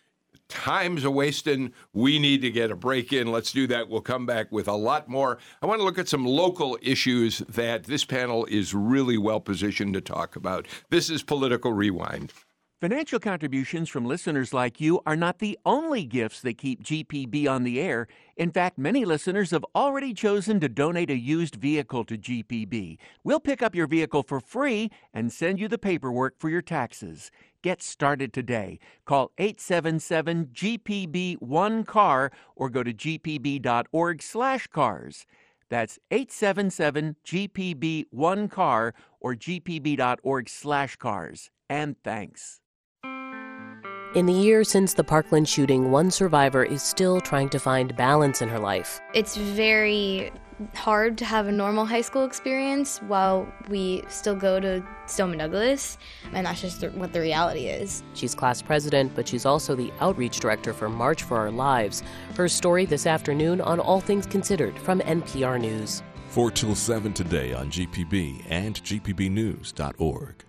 [0.48, 1.72] Time's a wasting.
[1.94, 3.32] We need to get a break in.
[3.32, 3.88] Let's do that.
[3.88, 5.38] We'll come back with a lot more.
[5.62, 9.94] I want to look at some local issues that this panel is really well positioned
[9.94, 10.68] to talk about.
[10.90, 12.34] This is Political Rewind.
[12.82, 17.62] Financial contributions from listeners like you are not the only gifts that keep GPB on
[17.62, 18.08] the air.
[18.38, 22.98] In fact, many listeners have already chosen to donate a used vehicle to GPB.
[23.24, 27.30] We'll pick up your vehicle for free and send you the paperwork for your taxes.
[27.62, 28.80] Get started today.
[29.06, 35.26] Call 877 GPB 1 car or go to gpb.org/cars.
[35.70, 41.52] That's 877 GPB 1 car or gpb.org/cars.
[41.70, 42.61] And thanks.
[44.14, 48.42] In the year since the Parkland shooting, one survivor is still trying to find balance
[48.42, 49.00] in her life.
[49.14, 50.34] It's very
[50.76, 55.98] hard to have a normal high school experience while we still go to Stoneman Douglas,
[56.34, 58.04] and that's just the, what the reality is.
[58.14, 62.04] She's class president, but she's also the outreach director for March for Our Lives.
[62.36, 66.04] Her story this afternoon on All Things Considered from NPR News.
[66.32, 70.44] 4 till 7 today on GPB and GPBnews.org.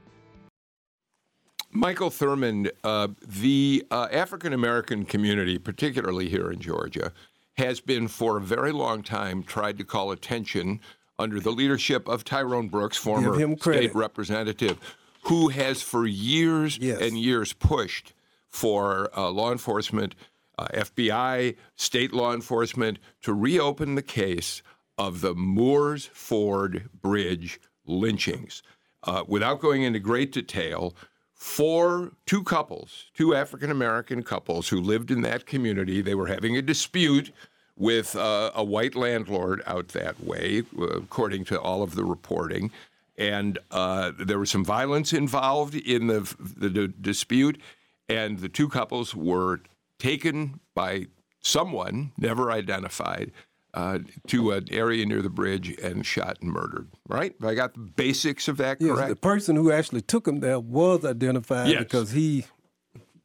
[1.72, 7.12] Michael Thurmond, uh, the uh, African American community, particularly here in Georgia,
[7.56, 10.80] has been for a very long time tried to call attention
[11.18, 14.78] under the leadership of Tyrone Brooks, former state representative,
[15.24, 17.00] who has for years Yes.
[17.00, 18.12] and years pushed
[18.48, 20.14] for uh, law enforcement,
[20.58, 24.62] uh, FBI, state law enforcement to reopen the case
[24.98, 28.62] of the Moores Ford Bridge lynchings.
[29.04, 30.94] Uh, without going into great detail,
[31.42, 36.56] four, two couples, two African American couples who lived in that community, they were having
[36.56, 37.32] a dispute
[37.76, 42.70] with uh, a white landlord out that way, uh, according to all of the reporting.
[43.18, 47.60] And uh, there was some violence involved in the, the d- dispute,
[48.08, 49.60] and the two couples were
[49.98, 51.08] taken by
[51.40, 53.32] someone, never identified,
[53.74, 56.88] uh, to an area near the bridge and shot and murdered.
[57.08, 57.34] Right?
[57.42, 59.08] I got the basics of that Yes, correct?
[59.08, 61.78] the person who actually took him there was identified Yes.
[61.84, 62.44] because he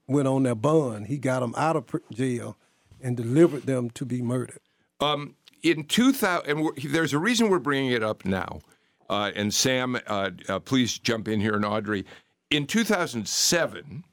[0.07, 1.07] went on their bond.
[1.07, 2.57] He got them out of jail
[3.01, 4.59] and delivered them to be murdered.
[5.01, 8.61] Um, in 2000, and we're, there's a reason we're bringing it up now.
[9.09, 12.05] Uh, and Sam, uh, uh, please jump in here, and Audrey.
[12.49, 14.03] In 2007,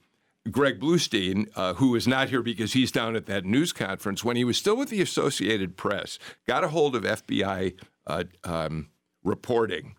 [0.51, 4.37] Greg Bluestein, uh, who is not here because he's down at that news conference, when
[4.37, 7.75] he was still with the Associated Press, got a hold of FBI
[8.07, 8.91] uh, um,
[9.23, 9.97] reporting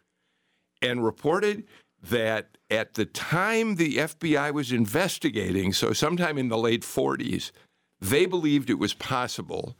[0.81, 1.63] and reported
[2.01, 7.51] that at the time the FBI was investigating, so sometime in the late 40s,
[7.99, 9.75] they believed it was possible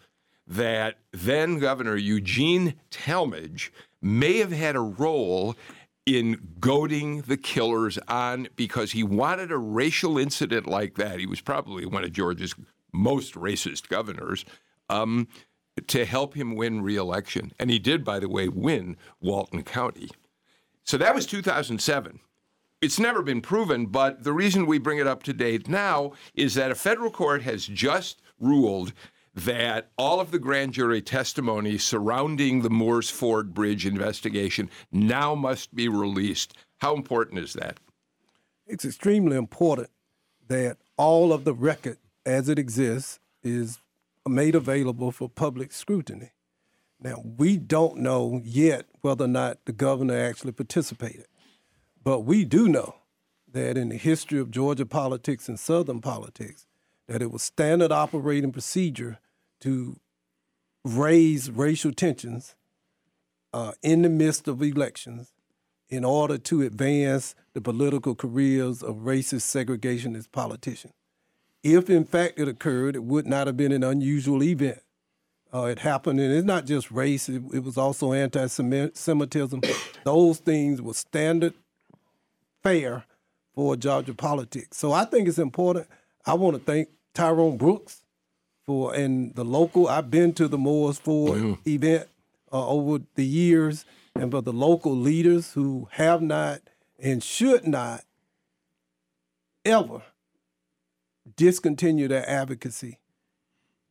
[0.47, 5.55] that then Governor Eugene Talmadge may have had a role
[6.05, 11.19] in goading the killers on because he wanted a racial incident like that.
[11.19, 12.55] He was probably one of Georgia's
[12.93, 14.45] most racist governors.
[14.89, 15.27] Um,
[15.87, 20.09] to help him win re-election, and he did, by the way, win Walton County.
[20.85, 22.19] So that was 2007.
[22.81, 26.53] It's never been proven, but the reason we bring it up to date now is
[26.53, 28.93] that a federal court has just ruled
[29.35, 35.75] that all of the grand jury testimony surrounding the Moores Ford Bridge investigation now must
[35.75, 36.53] be released.
[36.77, 37.77] How important is that?
[38.65, 39.89] It's extremely important
[40.47, 43.79] that all of the record as it exists is
[44.27, 46.31] made available for public scrutiny.
[46.99, 51.27] Now, we don't know yet whether or not the governor actually participated,
[52.03, 52.95] but we do know
[53.51, 56.65] that in the history of Georgia politics and Southern politics,
[57.07, 59.19] that it was standard operating procedure
[59.61, 59.99] to
[60.83, 62.55] raise racial tensions
[63.53, 65.31] uh, in the midst of elections
[65.89, 70.93] in order to advance the political careers of racist segregationist politicians.
[71.63, 74.79] If in fact it occurred, it would not have been an unusual event.
[75.53, 79.61] Uh, it happened, and it's not just race, it, it was also anti Semitism.
[80.03, 81.53] Those things were standard
[82.61, 83.05] fare
[83.53, 84.77] for Georgia politics.
[84.77, 85.87] So I think it's important.
[86.25, 88.01] I want to thank Tyrone Brooks
[88.65, 89.87] for and the local.
[89.87, 91.69] I've been to the Moores Ford Mm-hmm.
[91.69, 92.07] event
[92.51, 96.61] uh, over the years, and for the local leaders who have not
[96.99, 98.03] and should not
[99.65, 100.01] ever
[101.35, 102.99] discontinue their advocacy,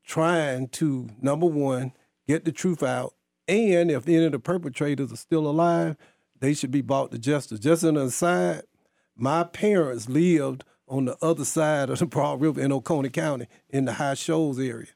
[0.05, 1.93] trying to number one
[2.27, 3.15] get the truth out,
[3.49, 5.97] and if any of the perpetrators are still alive,
[6.41, 7.61] they should be brought to justice.
[7.61, 8.63] Just an aside,
[9.17, 13.85] my parents lived on the other side of the Broad River in Oconee County in
[13.85, 14.89] the High Shoals area.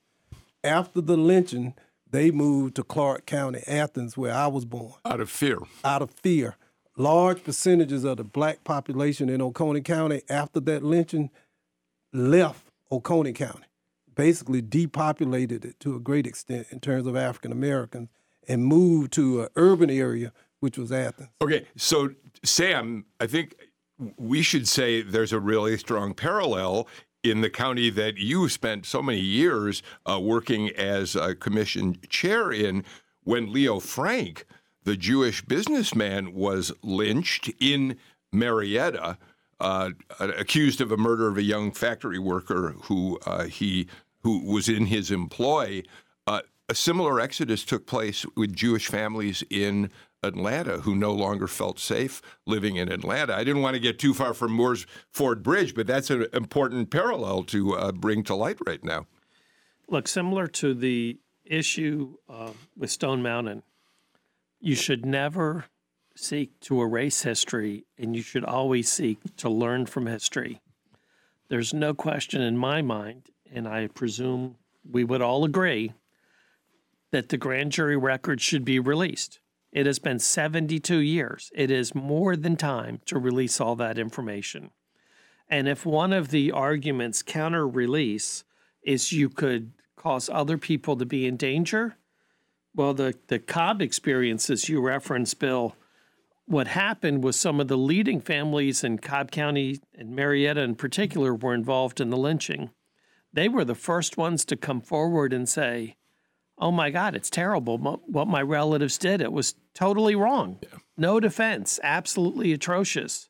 [0.63, 1.75] After the lynching,
[2.11, 5.59] they moved to Clarke County, Athens, where I was born, Out of fear.
[5.85, 6.57] out of fear.
[6.97, 11.31] Large percentages of the black population in Oconee County after that lynching
[12.13, 13.67] left Oconee County,
[14.15, 18.09] basically depopulated it to a great extent in terms of African Americans,
[18.49, 21.29] and moved to an urban area, which was Athens.
[21.43, 22.11] Okay, so
[22.43, 23.55] Sam, I think
[24.17, 26.89] we should say there's a really strong parallel
[27.25, 32.53] in the county that you spent so many years uh, working as a commission chair
[32.53, 32.85] in
[33.25, 34.47] when Leo Frank,
[34.85, 37.97] the Jewish businessman, was lynched in
[38.33, 39.19] Marietta,
[39.61, 43.89] uh, accused of a murder of a young factory worker who uh, he
[44.23, 45.83] who was in his employ.
[46.27, 49.91] Uh, a similar exodus took place with Jewish families in
[50.23, 53.35] Atlanta who no longer felt safe living in Atlanta.
[53.35, 56.91] I didn't want to get too far from Moore's Ford Bridge, but that's an important
[56.91, 59.07] parallel to uh, bring to light right now.
[59.89, 63.63] Look, similar to the issue uh, with Stone Mountain,
[64.61, 65.67] you should never
[66.15, 70.61] seek to erase history, and you should always seek to learn from history.
[71.49, 74.57] There's no question in my mind, and I presume
[74.91, 75.93] we would all agree,
[77.13, 79.39] that the grand jury record should be released.
[79.73, 81.51] It has been 72 years.
[81.55, 84.71] It is more than time to release all that information.
[85.49, 88.45] And if one of the arguments counter release
[88.83, 91.97] is you could cause other people to be in danger,
[92.75, 95.75] well, the, the Cobb experiences you reference, Bill,
[96.47, 101.35] what happened was some of the leading families in Cobb County and Marietta in particular
[101.35, 102.71] were involved in the lynching.
[103.33, 105.97] They were the first ones to come forward and say,
[106.59, 109.21] oh my God, it's terrible what my relatives did.
[109.21, 110.59] It was totally wrong.
[110.97, 113.29] No defense, absolutely atrocious.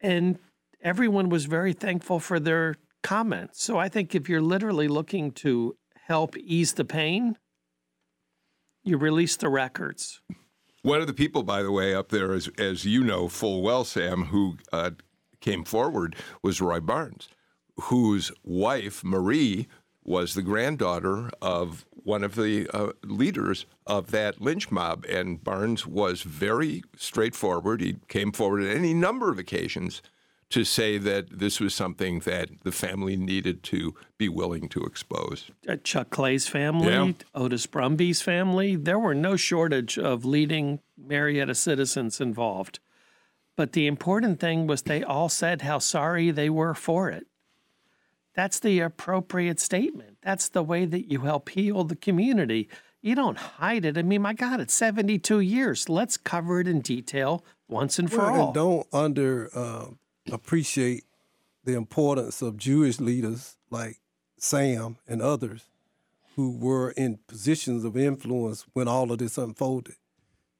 [0.00, 0.38] And
[0.82, 3.62] everyone was very thankful for their comments.
[3.62, 5.76] So I think if you're literally looking to
[6.06, 7.36] help ease the pain,
[8.84, 10.20] you release the records.
[10.82, 13.84] One of the people, by the way, up there, as, as you know full well,
[13.84, 14.92] Sam, who uh,
[15.40, 17.28] came forward was Roy Barnes,
[17.76, 19.66] whose wife, Marie,
[20.08, 25.04] was the granddaughter of one of the uh, leaders of that lynch mob.
[25.04, 27.80] And Barnes was very straightforward.
[27.80, 30.00] He came forward at any number of occasions
[30.50, 35.50] to say that this was something that the family needed to be willing to expose.
[35.68, 37.12] Uh, Chuck Clay's family, Yeah.
[37.34, 42.78] Otis Brumby's family, there were no shortage of leading Marietta citizens involved.
[43.56, 47.26] But the important thing was they all said how sorry they were for it.
[48.34, 50.18] That's the appropriate statement.
[50.22, 52.68] That's the way that you help heal the community.
[53.00, 53.96] You don't hide it.
[53.98, 55.88] I mean, my God, it's 72 years.
[55.88, 58.44] Let's cover it in detail once and for Well, all.
[58.46, 59.86] and don't under uh,
[60.30, 61.04] appreciate
[61.64, 63.98] the importance of Jewish leaders like
[64.38, 65.66] Sam and others
[66.36, 69.96] who were in positions of influence when all of this unfolded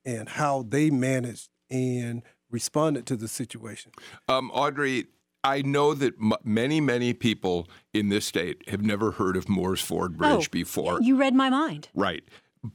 [0.05, 3.93] and how they managed and responded to the situation.
[4.29, 5.07] Um, Audrey,
[5.45, 9.81] I know that m- many, many people in this state have never heard of Moore's
[9.81, 11.01] Ford oh, Bridge Oh, before.
[11.01, 11.89] You read my mind.
[11.95, 12.25] Right.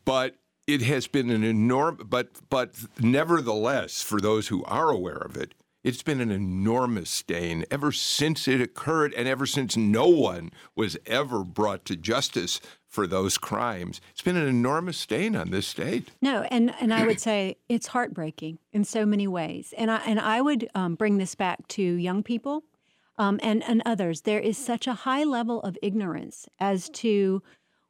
[0.06, 5.36] But it has been an enormous, but, but nevertheless, for those who are aware of
[5.36, 10.52] it, it's been an enormous stain ever since it occurred and ever since no one
[10.76, 12.62] was ever brought to justice
[12.94, 14.00] for those crimes.
[14.12, 16.12] It's been an enormous stain on this state.
[16.22, 19.74] No, and and I would say it's heartbreaking in so many ways.
[19.76, 22.64] And I and I would um, bring this back to young people
[23.18, 24.22] um, and and others.
[24.22, 27.42] There is such a high level of ignorance as to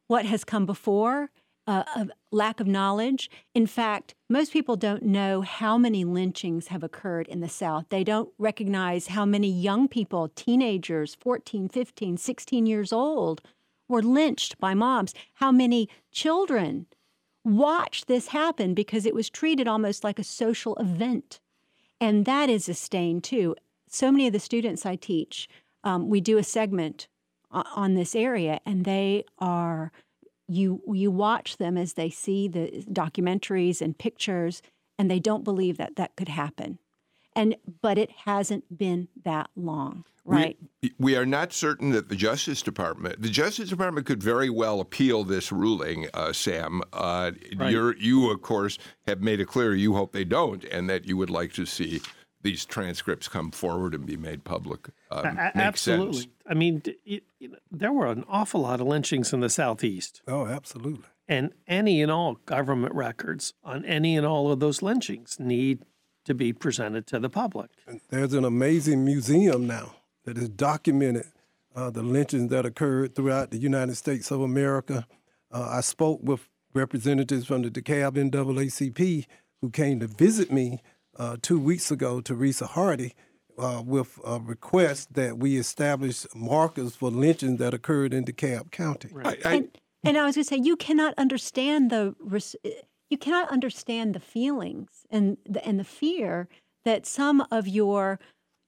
[0.07, 1.31] what has come before,
[1.67, 3.29] uh, of lack of knowledge.
[3.53, 7.88] In fact, most people don't know how many lynchings have occurred in the South.
[7.89, 13.41] They don't recognize how many young people, teenagers, 14, 15, 16 years old,
[13.93, 15.13] were lynched by mobs.
[15.35, 16.87] How many children
[17.45, 21.39] watched this happen because it was treated almost like a social event.
[21.99, 23.55] And that is a stain, too.
[23.87, 25.47] So many of the students I teach,
[25.83, 27.07] um, we do a segment
[27.51, 29.91] on this area, and they are
[30.47, 34.61] you you watch them as they see the documentaries and pictures
[34.99, 36.79] and they don't believe that that could happen
[37.36, 40.57] and but it hasn't been that long, right?
[40.81, 44.79] We, we are not certain that the Justice Department, the Justice Department could very well
[44.79, 46.81] appeal this ruling, uh, Sam.
[46.91, 47.71] Uh, Right.
[47.71, 48.77] you're, you, of course,
[49.07, 52.01] have made it clear you hope they don't, and that you would like to see
[52.41, 54.89] these transcripts come forward and be made public.
[55.11, 56.13] Um, A- a- absolutely.
[56.23, 56.27] sense.
[56.45, 59.49] I mean, d- y- you know, there were an awful lot of lynchings in the
[59.49, 61.05] Southeast, Oh, absolutely.
[61.27, 65.84] and any and all government records on any and all of those lynchings need
[66.26, 67.69] to be presented to the public.
[68.09, 69.95] There's an amazing museum now
[70.26, 71.26] that has documented
[71.76, 75.05] uh, the lynchings that occurred throughout the United States of America.
[75.51, 79.26] Uh, I spoke with representatives from the DeKalb NAACP
[79.61, 80.82] who came to visit me
[81.17, 83.13] uh, two weeks ago, Teresa Hardy,
[83.57, 89.09] uh, with a request that we establish markers for lynchings that occurred in DeKalb County.
[89.24, 92.55] I, I, and, and I was going to say, you cannot understand the res-
[93.10, 96.47] you cannot understand the feelings and the, and the fear
[96.86, 98.20] that some of your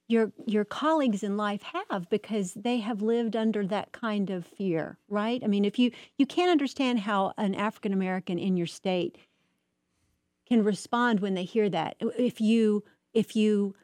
[0.08, 4.98] your your colleagues in life have because they have lived under that kind of fear,
[5.10, 5.44] right?
[5.44, 9.18] I mean, if you you can't understand how an African American in your state
[10.48, 11.96] can respond when they hear that.
[12.00, 12.84] If you
[13.14, 13.76] if you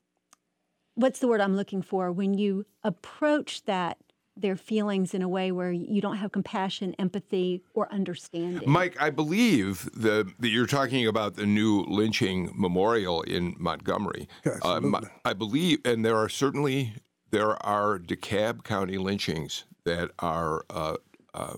[0.96, 3.98] what's the word I'm looking for when you approach that
[4.42, 8.70] their feelings in a way where you don't have compassion, empathy, or understanding.
[8.70, 14.28] Mike, I believe the, that you're talking about the new lynching memorial in Montgomery.
[14.46, 15.10] Uh, my- Absolutely.
[15.26, 16.94] I believe, and there are certainly
[17.32, 20.98] there are DeKalb County lynchings that are uh,
[21.34, 21.56] uh,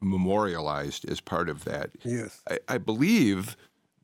[0.00, 1.90] memorialized as part of that.
[2.04, 2.42] Yes.
[2.50, 3.56] I, I believe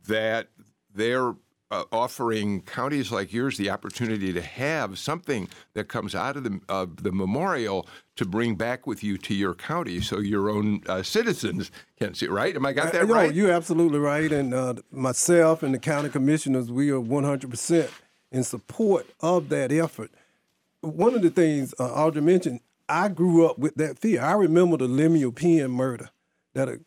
[0.06, 0.48] that
[0.94, 1.34] they're
[1.70, 6.60] uh, offering counties like yours the opportunity to have something that comes out of the
[6.68, 7.86] of the memorial
[8.16, 12.28] to bring back with you to your county, so your own uh, citizens can see.
[12.28, 12.54] Right?
[12.54, 13.34] Am I got that Uh, no, right?
[13.34, 14.30] you're absolutely right.
[14.30, 17.90] And uh, myself and the county commissioners, we are 100%
[18.30, 20.10] in support of that effort.
[20.80, 24.22] One of the things uh, Audrey mentioned, I grew up with that fear.
[24.22, 26.10] I remember the Lemuel Penn murder.
[26.54, 26.80] That a,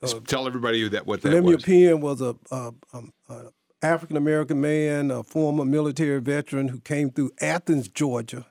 [0.00, 1.64] Just Tell everybody that what that Lemuel was.
[1.64, 3.46] Penn was a, a, um, a
[3.82, 8.46] African American man, a former military veteran who came through Athens, Georgia,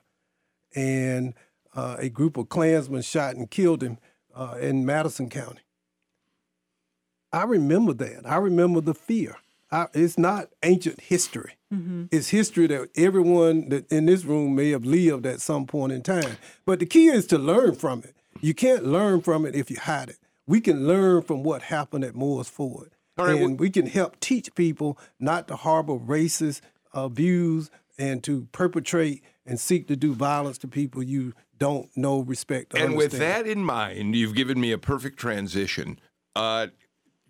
[0.74, 1.34] and
[1.74, 3.98] uh, a group of Klansmen shot and killed him
[4.34, 5.60] uh, in Madison County.
[7.32, 8.22] I remember that.
[8.26, 9.36] I remember the fear.
[9.70, 11.52] I, it's not ancient history.
[12.10, 16.02] It's history that everyone that in this room may have lived at some point in
[16.02, 16.38] time.
[16.66, 18.16] But the key is to learn from it.
[18.40, 20.18] You can't learn from it if you hide it.
[20.48, 22.90] We can learn from what happened at Moore's Ford.
[23.28, 26.60] Right, and we can help teach people not to harbor racist
[26.92, 32.20] uh, views and to perpetrate and seek to do violence to people you don't know,
[32.20, 36.00] respect, or And with that in mind, you've given me a perfect transition.
[36.34, 36.68] Uh,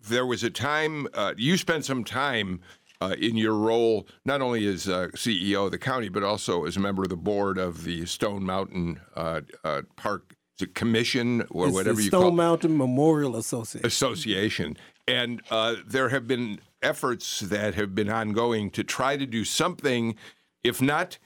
[0.07, 2.61] there was a time uh, you spent some time
[3.01, 6.77] uh, in your role, not only as uh, CEO of the county, but also as
[6.77, 10.35] a member of the board of the Stone Mountain uh, uh, Park
[10.75, 12.23] Commission or It's whatever you call it.
[12.25, 13.85] Stone Mountain Memorial Association.
[13.85, 14.77] Association.
[15.07, 20.15] And uh, there have been efforts that have been ongoing to try to do something,
[20.63, 21.17] if not.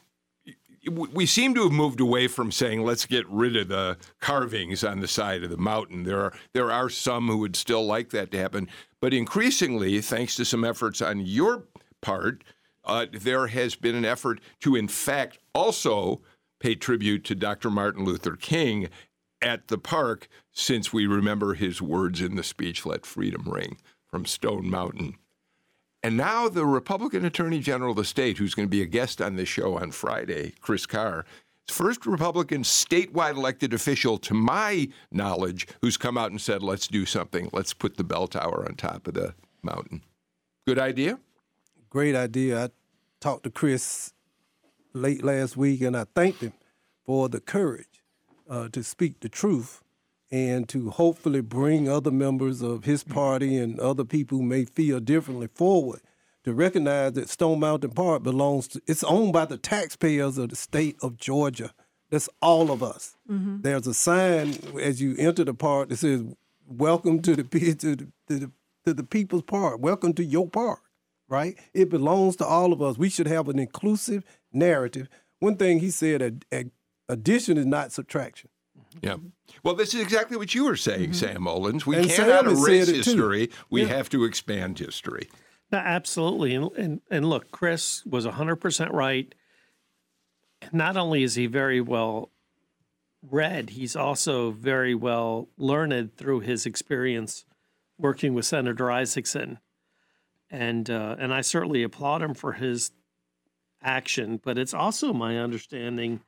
[0.89, 4.99] we- seem to have moved away from saying let's get rid of the carvings on
[4.99, 6.03] the side of the mountain.
[6.03, 8.67] There are there are some who would still like that to happen,
[9.01, 11.63] but increasingly, thanks to some efforts on your
[12.01, 12.43] part,
[12.83, 16.21] uh, there has been an effort to, in fact, also
[16.59, 17.69] pay tribute to Dr.
[17.71, 18.89] Martin Luther King
[19.41, 23.77] at the park, since we remember his words in the speech, Let Freedom Ring
[24.07, 25.15] from Stone Mountain.
[26.01, 29.21] And now the Republican Attorney General of the state, who's going to be a guest
[29.21, 31.25] on this show on Friday, Chris Carr,
[31.67, 37.05] first Republican statewide elected official, to my knowledge, who's come out and said, let's do
[37.05, 37.49] something.
[37.51, 40.03] Let's put the bell tower on top of the mountain.
[40.65, 41.19] Good idea?
[41.89, 42.65] Great idea.
[42.65, 42.69] I
[43.19, 44.13] talked to Chris
[44.93, 46.53] late last week, and I thanked him
[47.03, 48.03] for the courage
[48.49, 49.81] uh, to speak the truth
[50.35, 54.99] and to hopefully bring other members of his party and other people who may feel
[54.99, 56.01] differently forward
[56.43, 60.57] to recognize that Stone Mountain Park belongs to, it's owned by the taxpayers of the
[60.57, 61.71] state of Georgia.
[62.09, 63.15] That's all of us.
[63.31, 63.61] Mm-hmm.
[63.61, 66.21] There's a sign as you enter the park that says,
[66.67, 67.43] Welcome to the,
[67.75, 68.51] to the, to the,
[68.85, 69.79] to the people's park.
[69.79, 70.81] Welcome to your park
[71.27, 71.57] right?
[71.73, 72.99] It belongs to all of us.
[72.99, 74.23] We should have an inclusive
[74.53, 75.09] narrative.
[75.39, 76.69] One thing he said, ad- ad-
[77.09, 78.51] addition is not subtraction.
[79.01, 79.17] Yeah.
[79.63, 81.85] Well, this is exactly what you were saying, Sam Olens.
[81.85, 83.11] We And cannot erase said it too.
[83.11, 83.49] history.
[83.69, 83.87] We Yeah.
[83.89, 85.29] have to expand history.
[85.71, 86.53] No, absolutely.
[86.55, 89.33] And, and, and look, Chris was 100% right.
[90.71, 92.31] Not only is he very well
[93.21, 97.45] read, he's also very well learned through his experience
[97.97, 99.57] working with Senator Isakson.
[100.51, 102.91] And, uh, and I certainly applaud him for his
[103.81, 106.21] action, but it's also my understanding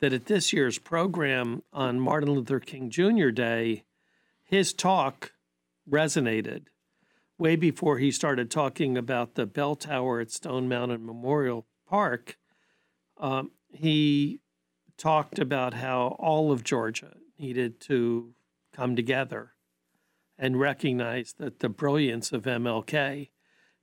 [0.00, 3.30] that at this year's program on Martin Luther King Jr.
[3.30, 3.84] Day,
[4.44, 5.32] his talk
[5.88, 6.66] resonated
[7.38, 12.36] way before he started talking about the bell tower at Stone Mountain Memorial Park.
[13.16, 14.40] Um, he
[14.96, 18.34] talked about how all of Georgia needed to
[18.72, 19.52] come together
[20.38, 23.30] and recognize that the brilliance of MLK.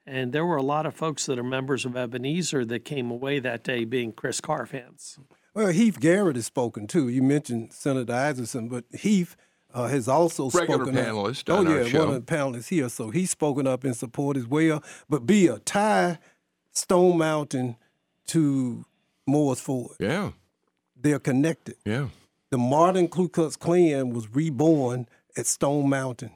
[0.06, 3.40] And there were a lot of folks that are members of Ebenezer that came away
[3.40, 5.18] that day being Chris Carr fans.
[5.56, 7.08] Well, Heath Garrett has spoken too.
[7.10, 9.36] You mentioned Senator Isakson, but Heath
[9.74, 11.60] uh, has also Regular spoken panelist Up.
[11.66, 12.06] oh yeah, show.
[12.06, 12.90] one of the panelists here.
[12.90, 14.84] So he's spoken up in support as well.
[15.10, 16.20] But be a tie
[16.72, 17.78] Stone Mountain
[18.28, 18.86] to
[19.26, 19.96] Moore's Ford.
[20.00, 20.32] Yeah,
[21.02, 21.76] They're connected.
[21.86, 22.08] yeah.
[22.52, 26.32] The modern Ku Klux Klan was reborn at Stone Mountain.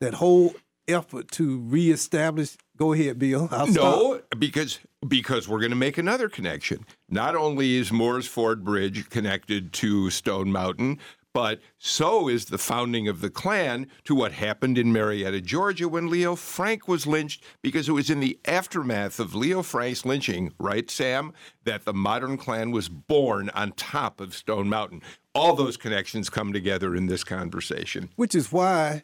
[0.00, 0.54] That whole
[0.88, 2.56] effort to reestablish.
[2.80, 3.46] Go ahead, Bill.
[3.52, 3.74] I'll stop.
[3.74, 6.86] No, because because we're going to make another connection.
[7.10, 10.98] Not only is Moore's Ford Bridge connected to Stone Mountain,
[11.34, 16.08] but so is the founding of the Klan to what happened in Marietta, Georgia, when
[16.08, 20.90] Leo Frank was lynched, because it was in the aftermath of Leo Frank's lynching, right,
[20.90, 21.32] Sam,
[21.64, 25.02] that the modern Klan was born on top of Stone Mountain.
[25.34, 28.08] All those connections come together in this conversation.
[28.16, 29.02] which is why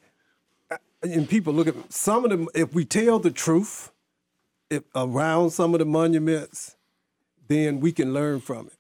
[1.02, 3.92] and people look at some of them if we tell the truth
[4.70, 6.76] if around some of the monuments
[7.48, 8.78] then we can learn from it.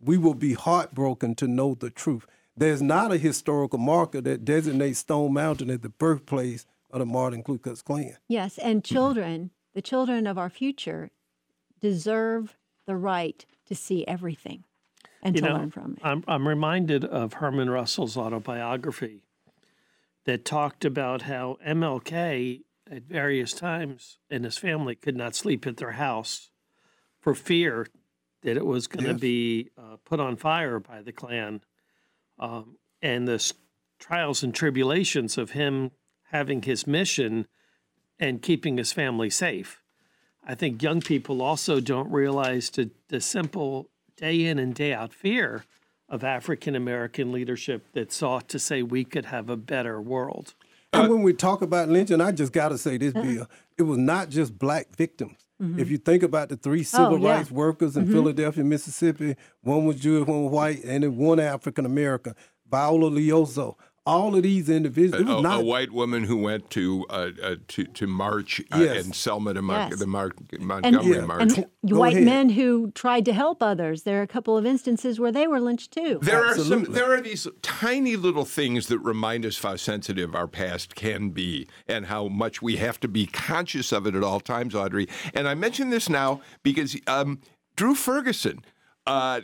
[0.00, 2.26] We will be heartbroken to know the truth.
[2.56, 7.42] There's not a historical marker that designates stone mountain as the birthplace of the martin
[7.42, 8.16] Ku Klux klan.
[8.28, 8.94] Yes, and mm-hmm.
[8.94, 11.10] children, the children of our future,
[11.80, 12.56] deserve
[12.86, 14.64] the right to see everything
[15.22, 15.98] and You to know, learn from it.
[16.02, 19.22] I'm, I'm reminded of Herman Russell's autobiography
[20.24, 25.76] that talked about how MLK at various times and his family could not sleep at
[25.76, 26.50] their house
[27.20, 27.86] for fear
[28.42, 29.20] that it was going to Yes.
[29.20, 31.60] be uh, put on fire by the Klan.
[32.38, 33.52] Um, and the
[33.98, 35.90] trials and tribulations of him
[36.30, 37.46] having his mission
[38.18, 39.82] and keeping his family safe.
[40.46, 45.12] I think young people also don't realize the, the simple day in and day out
[45.12, 45.64] fear
[46.10, 50.54] of African American leadership that sought to say we could have a better world.
[50.92, 53.46] and when we talk about lynching i just got to say this bill
[53.78, 55.38] it was not just black victims
[55.76, 57.24] if you think about the three civil Mm-hmm.
[57.24, 57.36] Oh, yeah.
[57.36, 61.84] rights workers in Philadelphia, Mississippi, one was Jewish, one was white, and then one African
[61.84, 62.34] American,
[62.70, 63.74] Viola Liuzzo.
[64.10, 67.30] All of these individuals, it was a, not a white woman who went to uh,
[67.42, 69.06] uh, to to march uh, Yes.
[69.06, 70.00] in Selma to Mon- Yes.
[70.00, 71.24] the Mar- And, Montgomery Yeah.
[71.26, 71.42] March.
[71.42, 72.24] and Go white ahead.
[72.24, 74.02] men who tried to help others.
[74.02, 76.18] There are a couple of instances where they were lynched too.
[76.22, 76.84] There are some.
[76.92, 81.68] There are these tiny little things that remind us how sensitive our past can be,
[81.86, 85.06] and how much we have to be conscious of it at all times, Audrey.
[85.34, 87.40] And I mention this now because um,
[87.76, 88.64] Drew Ferguson.
[89.06, 89.40] Uh,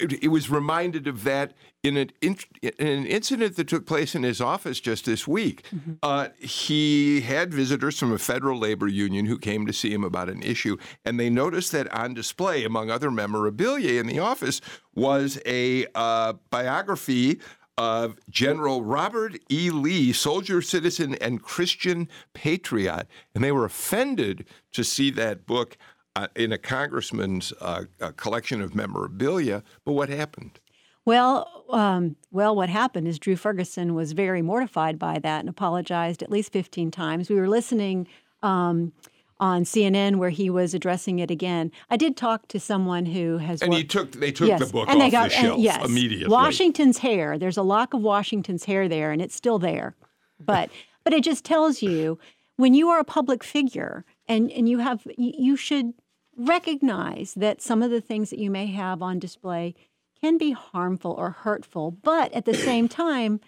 [0.00, 4.14] it, it was reminded of that in an, in, in an incident that took place
[4.14, 5.64] in his office just this week.
[6.02, 10.28] Uh, he had visitors from a federal labor union who came to see him about
[10.28, 14.60] an issue, and they noticed that on display, among other memorabilia in the office,
[14.94, 17.38] was a uh, biography
[17.78, 19.70] of General Robert E.
[19.70, 23.06] Lee, soldier, citizen, and Christian patriot.
[23.34, 25.76] And they were offended to see that book
[26.16, 29.62] uh, in a congressman's uh, uh, collection of memorabilia.
[29.84, 30.58] But what happened?
[31.04, 36.22] Well, um, well, what happened is Drew Ferguson was very mortified by that and apologized
[36.22, 37.28] at least 15 times.
[37.28, 38.08] We were listening
[38.42, 38.92] um,
[39.38, 41.70] on CNN where he was addressing it again.
[41.90, 44.88] I did talk to someone who has And he took they took yes, the book
[44.88, 46.32] and off they got, the shelf yes, immediately.
[46.32, 47.38] Washington's hair.
[47.38, 49.94] There's a lock of Washington's hair there, and it's still there.
[50.40, 50.70] But
[51.04, 52.18] but it just tells you
[52.56, 55.92] when you are a public figure and and you have you should
[56.36, 59.74] recognize that some of the things that you may have on display
[60.22, 63.40] can be harmful or hurtful, but at the same time,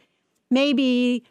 [0.50, 1.24] maybe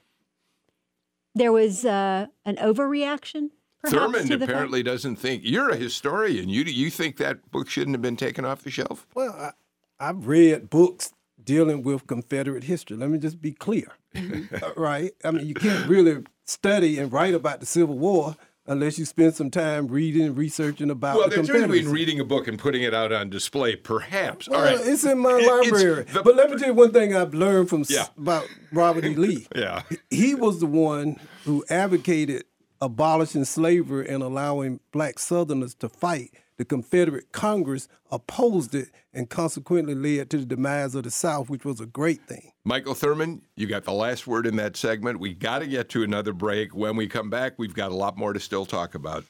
[1.35, 3.49] there was uh, an overreaction.
[3.81, 6.49] Perhaps Thurmond to fact- apparently doesn't think you're a historian.
[6.49, 9.05] You you think that book shouldn't have been taken off the shelf?
[9.13, 9.51] Well, I,
[9.99, 12.97] I've read books dealing with Confederate history.
[12.97, 15.11] Let me just be clear, Uh, right?
[15.23, 18.35] I mean, you can't really study and write about the Civil War
[18.67, 22.47] unless you spend some time reading researching about Well, the there's between reading a book
[22.47, 24.47] and putting it out on display, perhaps.
[24.47, 24.85] All Well, right.
[24.85, 26.03] it's in my It- library.
[26.11, 28.07] the- but let me tell you one thing I've learned from s- Yeah.
[28.17, 29.15] about Robert E.
[29.15, 29.47] Lee.
[29.55, 29.83] Yeah.
[30.09, 32.43] He was the one who advocated
[32.81, 36.31] abolishing slavery and allowing black Southerners to fight.
[36.57, 41.63] The Confederate Congress opposed it and consequently led to the demise of the South, which
[41.63, 42.51] was a great thing.
[42.65, 45.19] Michael Thurmond, you got the last word in that segment.
[45.19, 46.75] We got to get to another break.
[46.75, 49.23] When we come back, we've got a lot more to still talk about.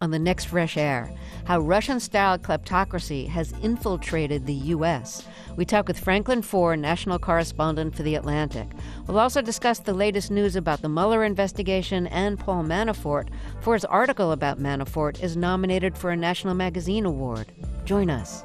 [0.00, 1.12] On the next Fresh Air
[1.44, 5.26] how Russian style kleptocracy has infiltrated the U.S.
[5.56, 8.68] We talk with Franklin Foer, national correspondent for The Atlantic.
[9.06, 13.28] We'll also discuss the latest news about the Mueller investigation and Paul Manafort,
[13.60, 17.50] for his article about Manafort is nominated for a National Magazine Award.
[17.84, 18.44] Join us.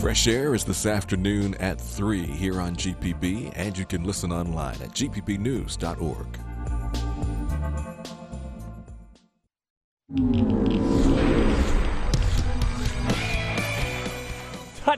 [0.00, 4.76] Fresh Air is this afternoon at 3 here on GPB, and you can listen online
[4.76, 6.38] at gpbnews.org.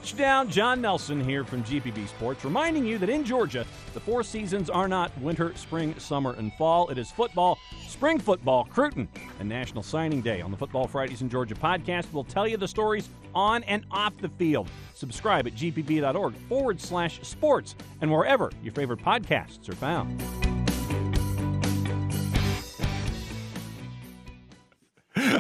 [0.07, 4.70] Touchdown, John Nelson here from GPB Sports, reminding you that in Georgia, the four seasons
[4.70, 6.88] are not winter, spring, summer, and fall.
[6.90, 9.09] It is football, spring football, Cruton,
[9.40, 10.42] and National Signing Day.
[10.42, 14.16] On the Football Fridays in Georgia podcast, we'll tell you the stories on and off
[14.18, 14.68] the field.
[14.94, 20.22] Subscribe at gpb.org forward slash sports and wherever your favorite podcasts are found.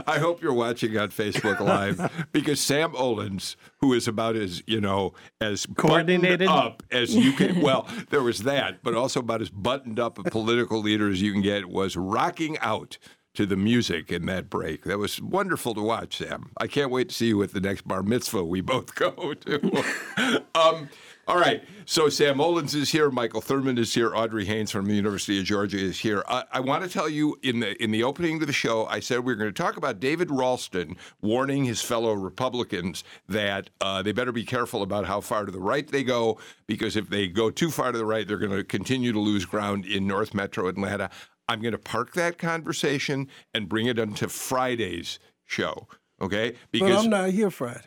[0.08, 4.80] I hope you're watching on Facebook Live because Sam Olens, who is about as you
[4.80, 7.60] know as coordinated up as you can.
[7.66, 11.32] Well, there was that, but also about as buttoned up a political leader as you
[11.32, 12.98] can get was rocking out
[13.34, 14.84] to the music in that break.
[14.84, 16.50] That was wonderful to watch, Sam.
[16.58, 20.44] I can't wait to see you at the next bar mitzvah we both go to.
[20.54, 20.88] um,
[21.28, 21.64] all right.
[21.86, 23.10] So Sam Olens is here.
[23.10, 24.14] Michael Thurmond is here.
[24.14, 26.22] Audrey Haynes from the University of Georgia is here.
[26.28, 29.00] I, I want to tell you in the in the opening to the show, I
[29.00, 34.02] said we are going to talk about David Ralston warning his fellow Republicans that uh,
[34.02, 37.26] they better be careful about how far to the right they go because if they
[37.26, 40.32] go too far to the right, they're going to continue to lose ground in North
[40.34, 41.10] Metro Atlanta.
[41.48, 45.88] I'm going to park that conversation and bring it into Friday's show.
[46.20, 46.54] Okay?
[46.70, 47.82] Because but I'm not here Friday.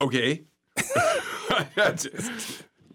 [0.00, 0.44] Okay.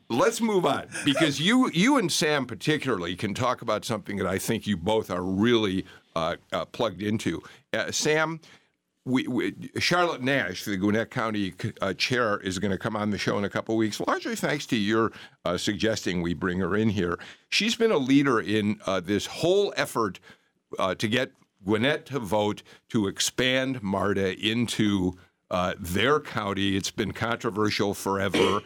[0.10, 4.38] Let's move on because you you and Sam particularly can talk about something that I
[4.38, 7.42] think you both are really uh, uh, plugged into.
[7.72, 8.42] Uh, Sam,
[9.06, 13.18] we, we, Charlotte Nash, the Gwinnett County uh, chair, is going to come on the
[13.18, 15.14] show in a couple weeks, largely thanks to your
[15.46, 17.18] uh, suggesting we bring her in here.
[17.50, 20.20] She's been a leader in uh, this whole effort
[20.78, 21.32] to get
[21.66, 25.18] Gwinnett to vote to expand MARTA into
[25.52, 26.76] uh, their county.
[26.76, 28.62] It's been controversial forever.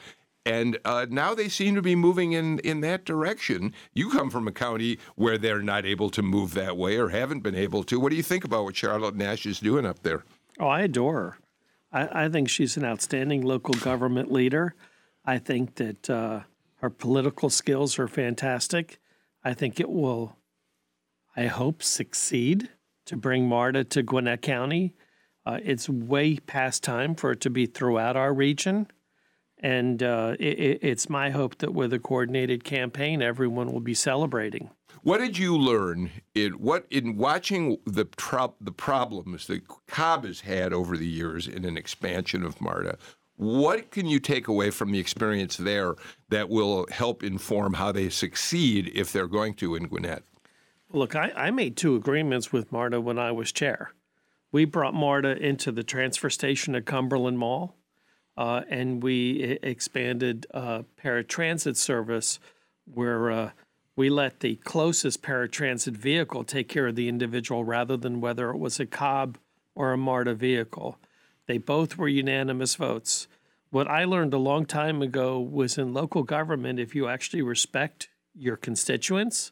[0.45, 3.73] And uh, now they seem to be moving in, in that direction.
[3.93, 7.39] You come from a county where they're not able to move that way or haven't
[7.39, 7.99] been able to.
[7.99, 10.23] What do you think about what Charlotte Nash is doing up there?
[10.59, 11.37] Oh, I adore her.
[11.91, 14.75] I, I think she's an outstanding local government leader.
[15.25, 16.41] I think that uh,
[16.75, 18.99] her political skills are fantastic.
[19.43, 20.35] I think it will,
[21.35, 22.69] I hope, succeed
[23.05, 24.93] to bring MARTA to Gwinnett County.
[25.45, 28.87] Uh, it's way past time for it to be throughout our region.
[29.59, 34.69] And uh, it, it's my hope that with a coordinated campaign, everyone will be celebrating.
[35.03, 40.41] What did you learn in what in watching the tro- the problems that Cobb has
[40.41, 42.97] had over the years in an expansion of MARTA?
[43.37, 45.95] What can you take away from the experience there
[46.29, 50.23] that will help inform how they succeed if they're going to in Gwinnett?
[50.91, 53.91] Look, I, I made two agreements with MARTA when I was chair
[54.55, 57.75] we brought MARTA into the transfer station at Cumberland Mall,
[58.37, 62.39] uh, and we expanded uh, paratransit service
[62.85, 63.51] where uh,
[63.97, 68.57] we let the closest paratransit vehicle take care of the individual rather than whether it
[68.57, 69.37] was a Cobb
[69.75, 70.99] or a MARTA vehicle.
[71.47, 73.27] They both were unanimous votes.
[73.71, 78.07] What I learned a long time ago was in local government, if you actually respect
[78.33, 79.51] your constituents,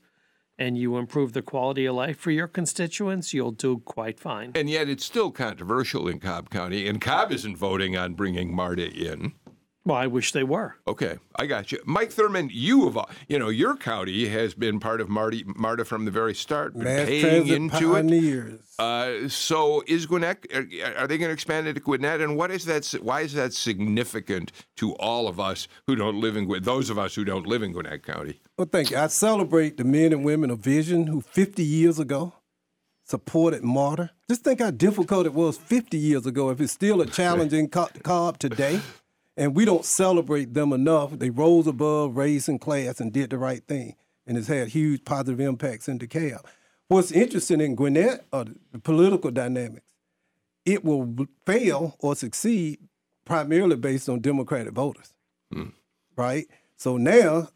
[0.57, 4.51] and you improve the quality of life for your constituents, you'll do quite fine.
[4.55, 8.91] And yet it's still controversial in Cobb County, and Cobb isn't voting on bringing MARTA
[8.91, 9.33] in.
[9.85, 10.75] Well, I wish they were.
[10.87, 12.51] Okay, I got you, Mike Thurmond.
[12.53, 16.33] You have, you know, your county has been part of Marty, MARTA from the very
[16.33, 18.53] start, Mass paying into pioneers.
[18.53, 18.81] it.
[18.81, 20.45] Uh, so, is Gwinnett?
[20.53, 20.65] Are,
[20.99, 22.21] are they going to expand it to Gwinnett?
[22.21, 22.85] And what is that?
[23.01, 26.63] Why is that significant to all of us who don't live in Gwinnett?
[26.63, 28.39] Those of us who don't live in Gwinnett County.
[28.57, 28.97] Well, thank you.
[28.97, 32.35] I celebrate the men and women of vision who 50 years ago
[33.03, 34.11] supported MARTA.
[34.29, 36.51] Just think how difficult it was 50 years ago.
[36.51, 38.79] If it's still a challenge in Cobb today
[39.35, 41.11] and we don't celebrate them enough.
[41.11, 43.95] They rose above race and class and did the right thing,
[44.27, 46.43] and it's had huge positive impacts in DeKalb.
[46.87, 49.85] What's interesting in Gwinnett are the political dynamics.
[50.65, 52.79] It will fail or succeed
[53.25, 55.13] primarily based on Democratic voters,
[55.51, 55.69] hmm.
[56.15, 56.45] right?
[56.77, 57.49] So now,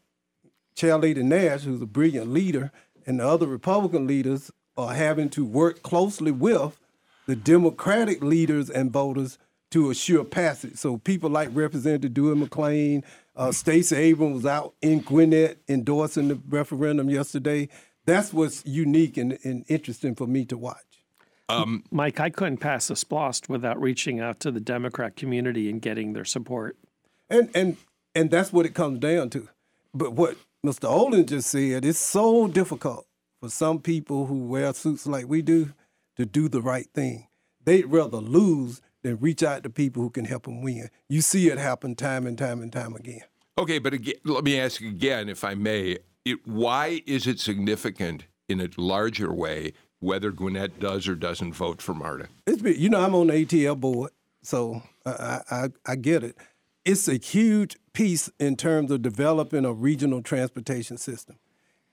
[0.74, 2.72] Chair Lady Nash, who's a brilliant leader,
[3.06, 6.78] and the other Republican leaders are having to work closely with
[7.26, 9.38] the Democratic leaders and voters
[9.70, 10.76] to assure passage.
[10.76, 13.04] So people like Representative Dewey McClain,
[13.36, 17.68] uh, Stacey Abrams was out in Gwinnett endorsing the referendum yesterday.
[18.06, 20.84] That's what's unique and, and interesting for me to watch.
[21.50, 25.80] Um, Mike, I couldn't pass a SPLOST without reaching out to the Democrat community and
[25.80, 26.76] getting their support.
[27.30, 27.76] And and
[28.14, 29.48] and that's what it comes down to.
[29.94, 30.90] But what Mr.
[30.90, 33.06] Olin just said, it's so difficult
[33.40, 35.72] for some people who wear suits like we do
[36.16, 37.28] to do the right thing.
[37.64, 40.90] They'd rather lose than reach out to people who can help them win.
[41.08, 43.22] You see it happen time and time and time again.
[43.56, 48.24] Okay, but again, let me ask again, if I may, it, why is it significant
[48.48, 52.28] in a larger way whether Gwinnett does or doesn't vote for MARTA?
[52.46, 56.36] It's been, you know, I'm on the ATL board, so I, I, I get it.
[56.84, 61.36] It's a huge piece in terms of developing a regional transportation system.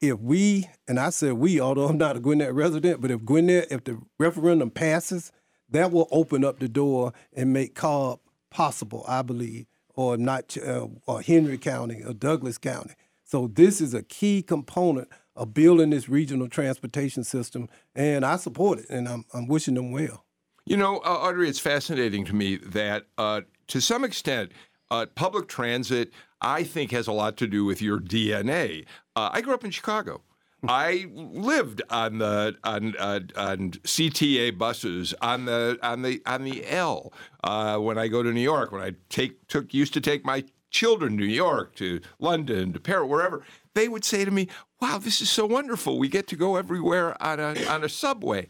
[0.02, 3.72] If we, and I said we, although I'm not a Gwinnett resident, but if Gwinnett,
[3.72, 5.32] if the referendum passes,
[5.70, 10.88] that will open up the door and make Cobb possible, I believe, or not, uh,
[11.06, 12.94] or Henry County or Douglas County.
[13.24, 18.80] So this is a key component of building this regional transportation system, and I support
[18.80, 20.24] it, and I'm, I'm wishing them well.
[20.66, 24.52] You know, uh, Audrey, it's fascinating to me that uh, to some extent,
[24.92, 26.12] uh, public transit,
[26.42, 28.86] I think, has a lot to do with your DNA.
[29.16, 30.22] Uh, I grew up in Chicago.
[30.68, 36.68] I lived on the on, uh, on CTA buses on the on the on the
[36.68, 37.14] L
[37.44, 38.72] uh, when I go to New York.
[38.72, 42.80] When I take took used to take my children to New York to London to
[42.80, 43.44] Paris wherever
[43.74, 44.48] they would say to me,
[44.82, 46.00] "Wow, this is so wonderful.
[46.00, 48.48] We get to go everywhere on a on a subway,"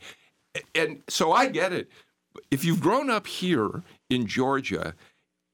[0.73, 1.89] and so I get it.
[2.51, 4.93] If you've grown up here in Georgia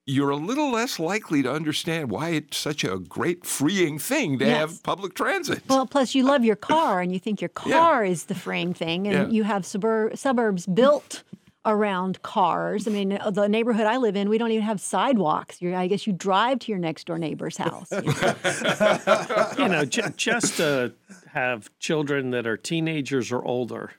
[0.05, 4.45] you're a little less likely to understand why it's such a great freeing thing to
[4.45, 4.57] Yes.
[4.57, 5.61] have public transit.
[5.69, 9.07] Well, plus you love your car and you think your car is the freeing thing,
[9.07, 9.33] and Yeah.
[9.33, 11.23] you have suburb- suburbs built
[11.63, 12.87] around cars.
[12.87, 15.61] I mean, uh, the neighborhood I live in, we don't even have sidewalks.
[15.61, 17.87] You're, I guess you drive to your next door neighbor's house.
[17.91, 18.35] you know?
[19.59, 20.93] you know, j- just to
[21.31, 23.91] have children that are teenagers or older,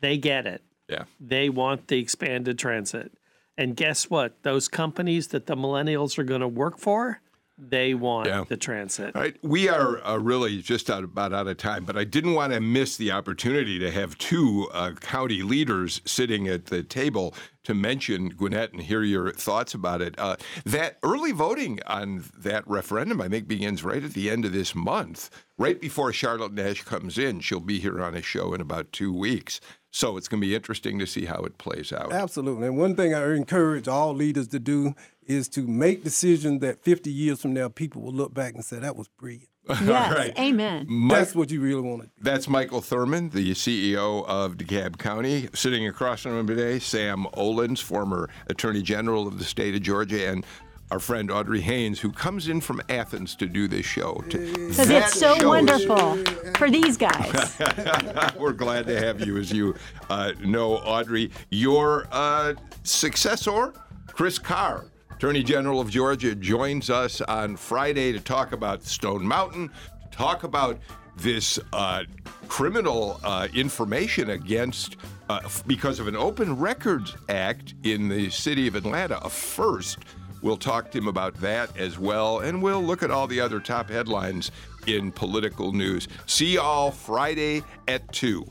[0.00, 0.62] they get it.
[0.88, 1.04] Yeah.
[1.20, 3.12] They want the expanded transit.
[3.58, 4.42] And guess what?
[4.42, 7.20] Those companies that the millennials are going to work for,
[7.58, 8.44] they want Yeah.
[8.46, 9.14] the transit.
[9.14, 12.52] Right, we are uh, really just out, about out of time, but I didn't want
[12.52, 17.34] to miss the opportunity to have two uh, county leaders sitting at the table
[17.66, 20.14] to mention Gwinnett and hear your thoughts about it.
[20.18, 24.52] Uh, that early voting on that referendum, I think, begins right at the end of
[24.52, 27.40] this month, right before Charlotte Nash comes in.
[27.40, 29.60] She'll be here on a show in about two weeks.
[29.90, 32.12] So it's going to be interesting to see how it plays out.
[32.12, 32.68] Absolutely.
[32.68, 34.94] And one thing I encourage all leaders to do
[35.26, 38.78] is to make decisions that 50 years from now people will look back and say
[38.78, 39.48] that was brilliant.
[39.84, 40.38] yes, right.
[40.38, 40.86] amen.
[40.88, 42.12] Mike- That's what you really want to do.
[42.20, 45.48] That's Michael Thurmond, the CEO of DeKalb County.
[45.54, 50.28] Sitting across from him today, Sam Olens, former Attorney General of the state of Georgia,
[50.28, 50.46] and
[50.92, 54.22] our friend Audrey Haynes, who comes in from Athens to do this show.
[54.24, 56.16] Because it's so shows- wonderful
[56.56, 57.56] for these guys.
[58.38, 59.74] We're glad to have you, as you
[60.10, 61.32] uh, know, Audrey.
[61.50, 62.54] Your uh,
[62.84, 63.72] successor,
[64.12, 64.84] Chris Carr,
[65.16, 69.70] Attorney General of Georgia, joins us on Friday to talk about Stone Mountain,
[70.02, 70.78] to talk about
[71.16, 72.02] this uh,
[72.48, 74.98] criminal uh, information against,
[75.30, 80.00] uh, because of an Open Records Act in the city of Atlanta, a first.
[80.42, 83.58] We'll talk to him about that as well, and we'll look at all the other
[83.58, 84.50] top headlines
[84.86, 86.08] in political news.
[86.26, 88.46] See y'all Friday at 2.